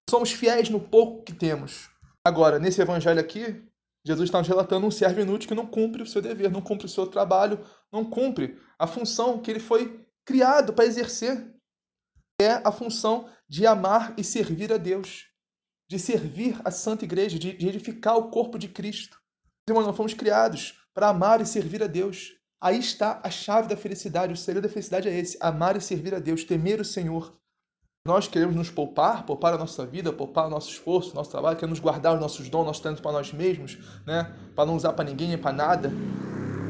Somos 0.08 0.30
fiéis 0.30 0.70
no 0.70 0.78
pouco 0.78 1.24
que 1.24 1.32
temos. 1.32 1.90
Agora, 2.24 2.60
nesse 2.60 2.80
evangelho 2.80 3.20
aqui, 3.20 3.64
Jesus 4.06 4.28
está 4.28 4.38
nos 4.38 4.48
relatando 4.48 4.86
um 4.86 4.90
servo 4.90 5.20
inútil 5.20 5.48
que 5.48 5.54
não 5.54 5.66
cumpre 5.66 6.02
o 6.02 6.06
seu 6.06 6.20
dever, 6.20 6.50
não 6.50 6.60
cumpre 6.60 6.84
o 6.84 6.90
seu 6.90 7.06
trabalho, 7.06 7.64
não 7.94 8.04
cumpre 8.04 8.58
a 8.76 8.88
função 8.88 9.40
que 9.40 9.48
ele 9.48 9.60
foi 9.60 10.04
criado 10.26 10.72
para 10.72 10.84
exercer. 10.84 11.54
É 12.40 12.54
a 12.64 12.72
função 12.72 13.30
de 13.48 13.64
amar 13.64 14.14
e 14.18 14.24
servir 14.24 14.72
a 14.72 14.76
Deus, 14.76 15.28
de 15.88 15.96
servir 16.00 16.60
a 16.64 16.72
Santa 16.72 17.04
Igreja, 17.04 17.38
de, 17.38 17.50
edificar 17.50 18.16
o 18.16 18.30
corpo 18.30 18.58
de 18.58 18.68
Cristo. 18.68 19.16
Irmãos, 19.68 19.86
nós 19.86 19.96
fomos 19.96 20.12
criados 20.12 20.76
para 20.92 21.08
amar 21.08 21.40
e 21.40 21.46
servir 21.46 21.82
a 21.84 21.86
Deus. 21.86 22.32
Aí 22.60 22.80
está 22.80 23.20
a 23.22 23.30
chave 23.30 23.68
da 23.68 23.76
felicidade, 23.76 24.32
o 24.32 24.36
segredo 24.36 24.64
da 24.64 24.72
felicidade 24.72 25.08
é 25.08 25.16
esse: 25.16 25.38
amar 25.40 25.76
e 25.76 25.80
servir 25.80 26.14
a 26.14 26.18
Deus, 26.18 26.42
temer 26.42 26.80
o 26.80 26.84
Senhor. 26.84 27.38
Nós 28.06 28.26
queremos 28.26 28.56
nos 28.56 28.70
poupar, 28.70 29.24
poupar 29.24 29.54
a 29.54 29.58
nossa 29.58 29.86
vida, 29.86 30.12
poupar 30.12 30.46
o 30.46 30.50
nosso 30.50 30.68
esforço, 30.68 31.14
nosso 31.14 31.30
trabalho, 31.30 31.56
queremos 31.56 31.78
guardar 31.78 32.14
os 32.14 32.20
nossos 32.20 32.48
dons, 32.50 32.66
nossos 32.66 32.82
talentos 32.82 33.00
para 33.00 33.12
nós 33.12 33.32
mesmos, 33.32 33.78
né? 34.04 34.34
para 34.54 34.66
não 34.66 34.76
usar 34.76 34.92
para 34.92 35.04
ninguém 35.04 35.38
para 35.38 35.52
nada. 35.52 35.90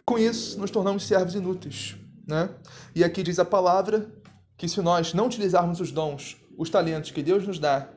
Com 0.07 0.19
isso, 0.19 0.59
nos 0.59 0.71
tornamos 0.71 1.07
servos 1.07 1.35
inúteis. 1.35 1.97
Né? 2.27 2.51
E 2.95 3.03
aqui 3.03 3.23
diz 3.23 3.39
a 3.39 3.45
palavra 3.45 4.11
que 4.57 4.69
se 4.69 4.81
nós 4.81 5.15
não 5.15 5.27
utilizarmos 5.27 5.81
os 5.81 5.91
dons, 5.91 6.37
os 6.57 6.71
talentos 6.71 7.11
que 7.11 7.23
Deus 7.23 7.47
nos 7.47 7.59
dá 7.59 7.89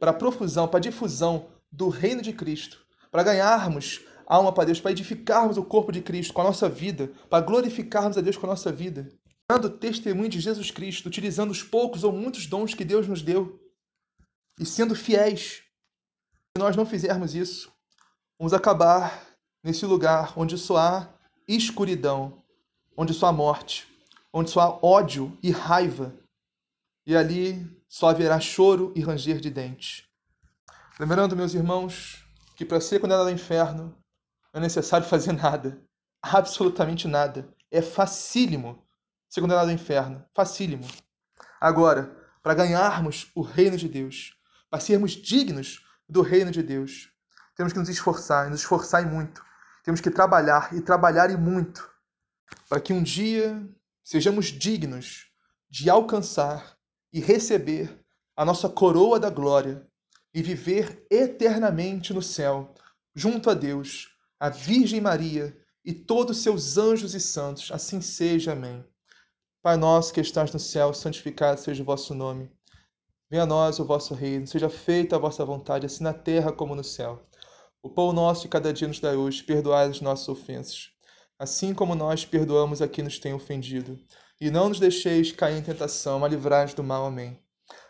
para 0.00 0.10
a 0.10 0.14
profusão, 0.14 0.66
para 0.66 0.78
a 0.78 0.82
difusão 0.82 1.48
do 1.70 1.88
reino 1.88 2.22
de 2.22 2.32
Cristo, 2.32 2.84
para 3.10 3.22
ganharmos 3.22 4.00
alma 4.26 4.52
para 4.52 4.64
Deus, 4.64 4.80
para 4.80 4.90
edificarmos 4.90 5.56
o 5.56 5.64
corpo 5.64 5.92
de 5.92 6.00
Cristo 6.00 6.32
com 6.32 6.40
a 6.40 6.44
nossa 6.44 6.68
vida, 6.68 7.12
para 7.28 7.44
glorificarmos 7.44 8.16
a 8.16 8.20
Deus 8.20 8.36
com 8.36 8.46
a 8.46 8.50
nossa 8.50 8.72
vida, 8.72 9.08
dando 9.50 9.70
testemunho 9.70 10.28
de 10.28 10.40
Jesus 10.40 10.70
Cristo, 10.70 11.06
utilizando 11.06 11.50
os 11.50 11.62
poucos 11.62 12.04
ou 12.04 12.12
muitos 12.12 12.46
dons 12.46 12.74
que 12.74 12.84
Deus 12.84 13.06
nos 13.06 13.22
deu 13.22 13.60
e 14.58 14.64
sendo 14.64 14.94
fiéis. 14.94 15.62
Se 16.56 16.58
nós 16.58 16.76
não 16.76 16.86
fizermos 16.86 17.34
isso, 17.34 17.72
vamos 18.38 18.54
acabar 18.54 19.26
nesse 19.62 19.84
lugar 19.84 20.32
onde 20.36 20.56
só 20.56 20.76
há 20.76 21.14
escuridão, 21.46 22.42
onde 22.96 23.12
só 23.12 23.26
há 23.26 23.32
morte, 23.32 23.88
onde 24.32 24.50
só 24.50 24.60
há 24.60 24.86
ódio 24.86 25.36
e 25.42 25.50
raiva, 25.50 26.14
e 27.06 27.16
ali 27.16 27.64
só 27.88 28.08
haverá 28.08 28.40
choro 28.40 28.92
e 28.96 29.00
ranger 29.00 29.40
de 29.40 29.50
dentes. 29.50 30.04
Lembrando, 30.98 31.36
meus 31.36 31.54
irmãos, 31.54 32.24
que 32.56 32.64
para 32.64 32.80
ser 32.80 33.00
condenado 33.00 33.28
ao 33.28 33.34
inferno 33.34 33.96
é 34.52 34.60
necessário 34.60 35.06
fazer 35.06 35.32
nada, 35.32 35.80
absolutamente 36.22 37.08
nada. 37.08 37.48
É 37.70 37.82
facílimo 37.82 38.82
ser 39.28 39.40
condenado 39.40 39.68
ao 39.68 39.74
inferno. 39.74 40.24
Facílimo. 40.32 40.86
Agora, 41.60 42.16
para 42.42 42.54
ganharmos 42.54 43.30
o 43.34 43.42
reino 43.42 43.76
de 43.76 43.88
Deus, 43.88 44.36
para 44.70 44.80
sermos 44.80 45.12
dignos 45.12 45.84
do 46.08 46.22
reino 46.22 46.50
de 46.50 46.62
Deus, 46.62 47.10
temos 47.56 47.72
que 47.72 47.78
nos 47.78 47.88
esforçar, 47.88 48.48
nos 48.50 48.60
esforçar 48.60 49.02
e 49.02 49.06
muito. 49.06 49.44
Temos 49.84 50.00
que 50.00 50.10
trabalhar 50.10 50.74
e 50.74 50.80
trabalhar 50.80 51.30
e 51.30 51.36
muito, 51.36 51.88
para 52.70 52.80
que 52.80 52.92
um 52.92 53.02
dia 53.02 53.62
sejamos 54.02 54.46
dignos 54.46 55.26
de 55.68 55.90
alcançar 55.90 56.78
e 57.12 57.20
receber 57.20 58.02
a 58.34 58.46
nossa 58.46 58.66
coroa 58.66 59.20
da 59.20 59.28
glória 59.28 59.86
e 60.32 60.42
viver 60.42 61.06
eternamente 61.10 62.14
no 62.14 62.22
céu, 62.22 62.74
junto 63.14 63.50
a 63.50 63.54
Deus, 63.54 64.08
a 64.40 64.48
Virgem 64.48 65.02
Maria 65.02 65.56
e 65.84 65.92
todos 65.92 66.42
seus 66.42 66.78
anjos 66.78 67.14
e 67.14 67.20
santos. 67.20 67.70
Assim 67.70 68.00
seja. 68.00 68.52
Amém. 68.52 68.82
Pai 69.62 69.76
nosso 69.76 70.14
que 70.14 70.20
estás 70.20 70.50
no 70.50 70.58
céu, 70.58 70.94
santificado 70.94 71.60
seja 71.60 71.82
o 71.82 71.86
vosso 71.86 72.14
nome. 72.14 72.50
Venha 73.30 73.42
a 73.42 73.46
nós 73.46 73.78
o 73.78 73.84
vosso 73.84 74.14
reino, 74.14 74.46
seja 74.46 74.70
feita 74.70 75.16
a 75.16 75.18
vossa 75.18 75.44
vontade, 75.44 75.86
assim 75.86 76.04
na 76.04 76.14
terra 76.14 76.52
como 76.52 76.74
no 76.74 76.84
céu. 76.84 77.26
O 77.84 77.90
pão 77.90 78.14
nosso 78.14 78.40
de 78.40 78.48
cada 78.48 78.72
dia 78.72 78.88
nos 78.88 78.98
dai 78.98 79.14
hoje, 79.14 79.42
perdoai 79.42 79.86
as 79.86 80.00
nossas 80.00 80.26
ofensas, 80.30 80.88
assim 81.38 81.74
como 81.74 81.94
nós 81.94 82.24
perdoamos 82.24 82.80
a 82.80 82.88
quem 82.88 83.04
nos 83.04 83.18
tem 83.18 83.34
ofendido. 83.34 84.00
E 84.40 84.50
não 84.50 84.70
nos 84.70 84.80
deixeis 84.80 85.32
cair 85.32 85.58
em 85.58 85.62
tentação, 85.62 86.18
mas 86.18 86.32
livrai-nos 86.32 86.72
do 86.72 86.82
mal. 86.82 87.04
Amém. 87.04 87.38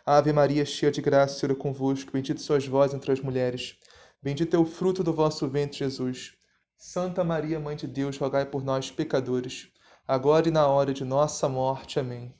Ave 0.05 0.33
Maria, 0.33 0.65
cheia 0.65 0.91
de 0.91 1.01
graça, 1.01 1.37
o 1.37 1.39
Senhor 1.39 1.53
é 1.53 1.55
convosco. 1.55 2.11
Bendita 2.11 2.41
sois 2.41 2.67
vós 2.67 2.93
entre 2.93 3.09
as 3.09 3.21
mulheres. 3.21 3.77
Bendito 4.21 4.53
é 4.53 4.59
o 4.59 4.65
fruto 4.65 5.01
do 5.01 5.13
vosso 5.13 5.47
ventre, 5.47 5.79
Jesus. 5.79 6.33
Santa 6.77 7.23
Maria, 7.23 7.57
Mãe 7.57 7.77
de 7.77 7.87
Deus, 7.87 8.17
rogai 8.17 8.45
por 8.45 8.65
nós, 8.65 8.91
pecadores, 8.91 9.69
agora 10.05 10.49
e 10.49 10.51
na 10.51 10.67
hora 10.67 10.93
de 10.93 11.05
nossa 11.05 11.47
morte. 11.47 12.01
Amém. 12.01 12.35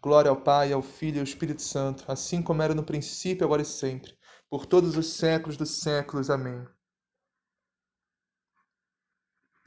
Glória 0.00 0.30
ao 0.30 0.36
Pai, 0.36 0.72
ao 0.72 0.80
Filho 0.80 1.16
e 1.16 1.18
ao 1.18 1.24
Espírito 1.24 1.60
Santo, 1.60 2.04
assim 2.06 2.40
como 2.40 2.62
era 2.62 2.72
no 2.72 2.84
princípio, 2.84 3.44
agora 3.44 3.62
e 3.62 3.64
sempre, 3.64 4.14
por 4.48 4.64
todos 4.64 4.96
os 4.96 5.14
séculos 5.14 5.56
dos 5.56 5.80
séculos. 5.80 6.30
Amém. 6.30 6.64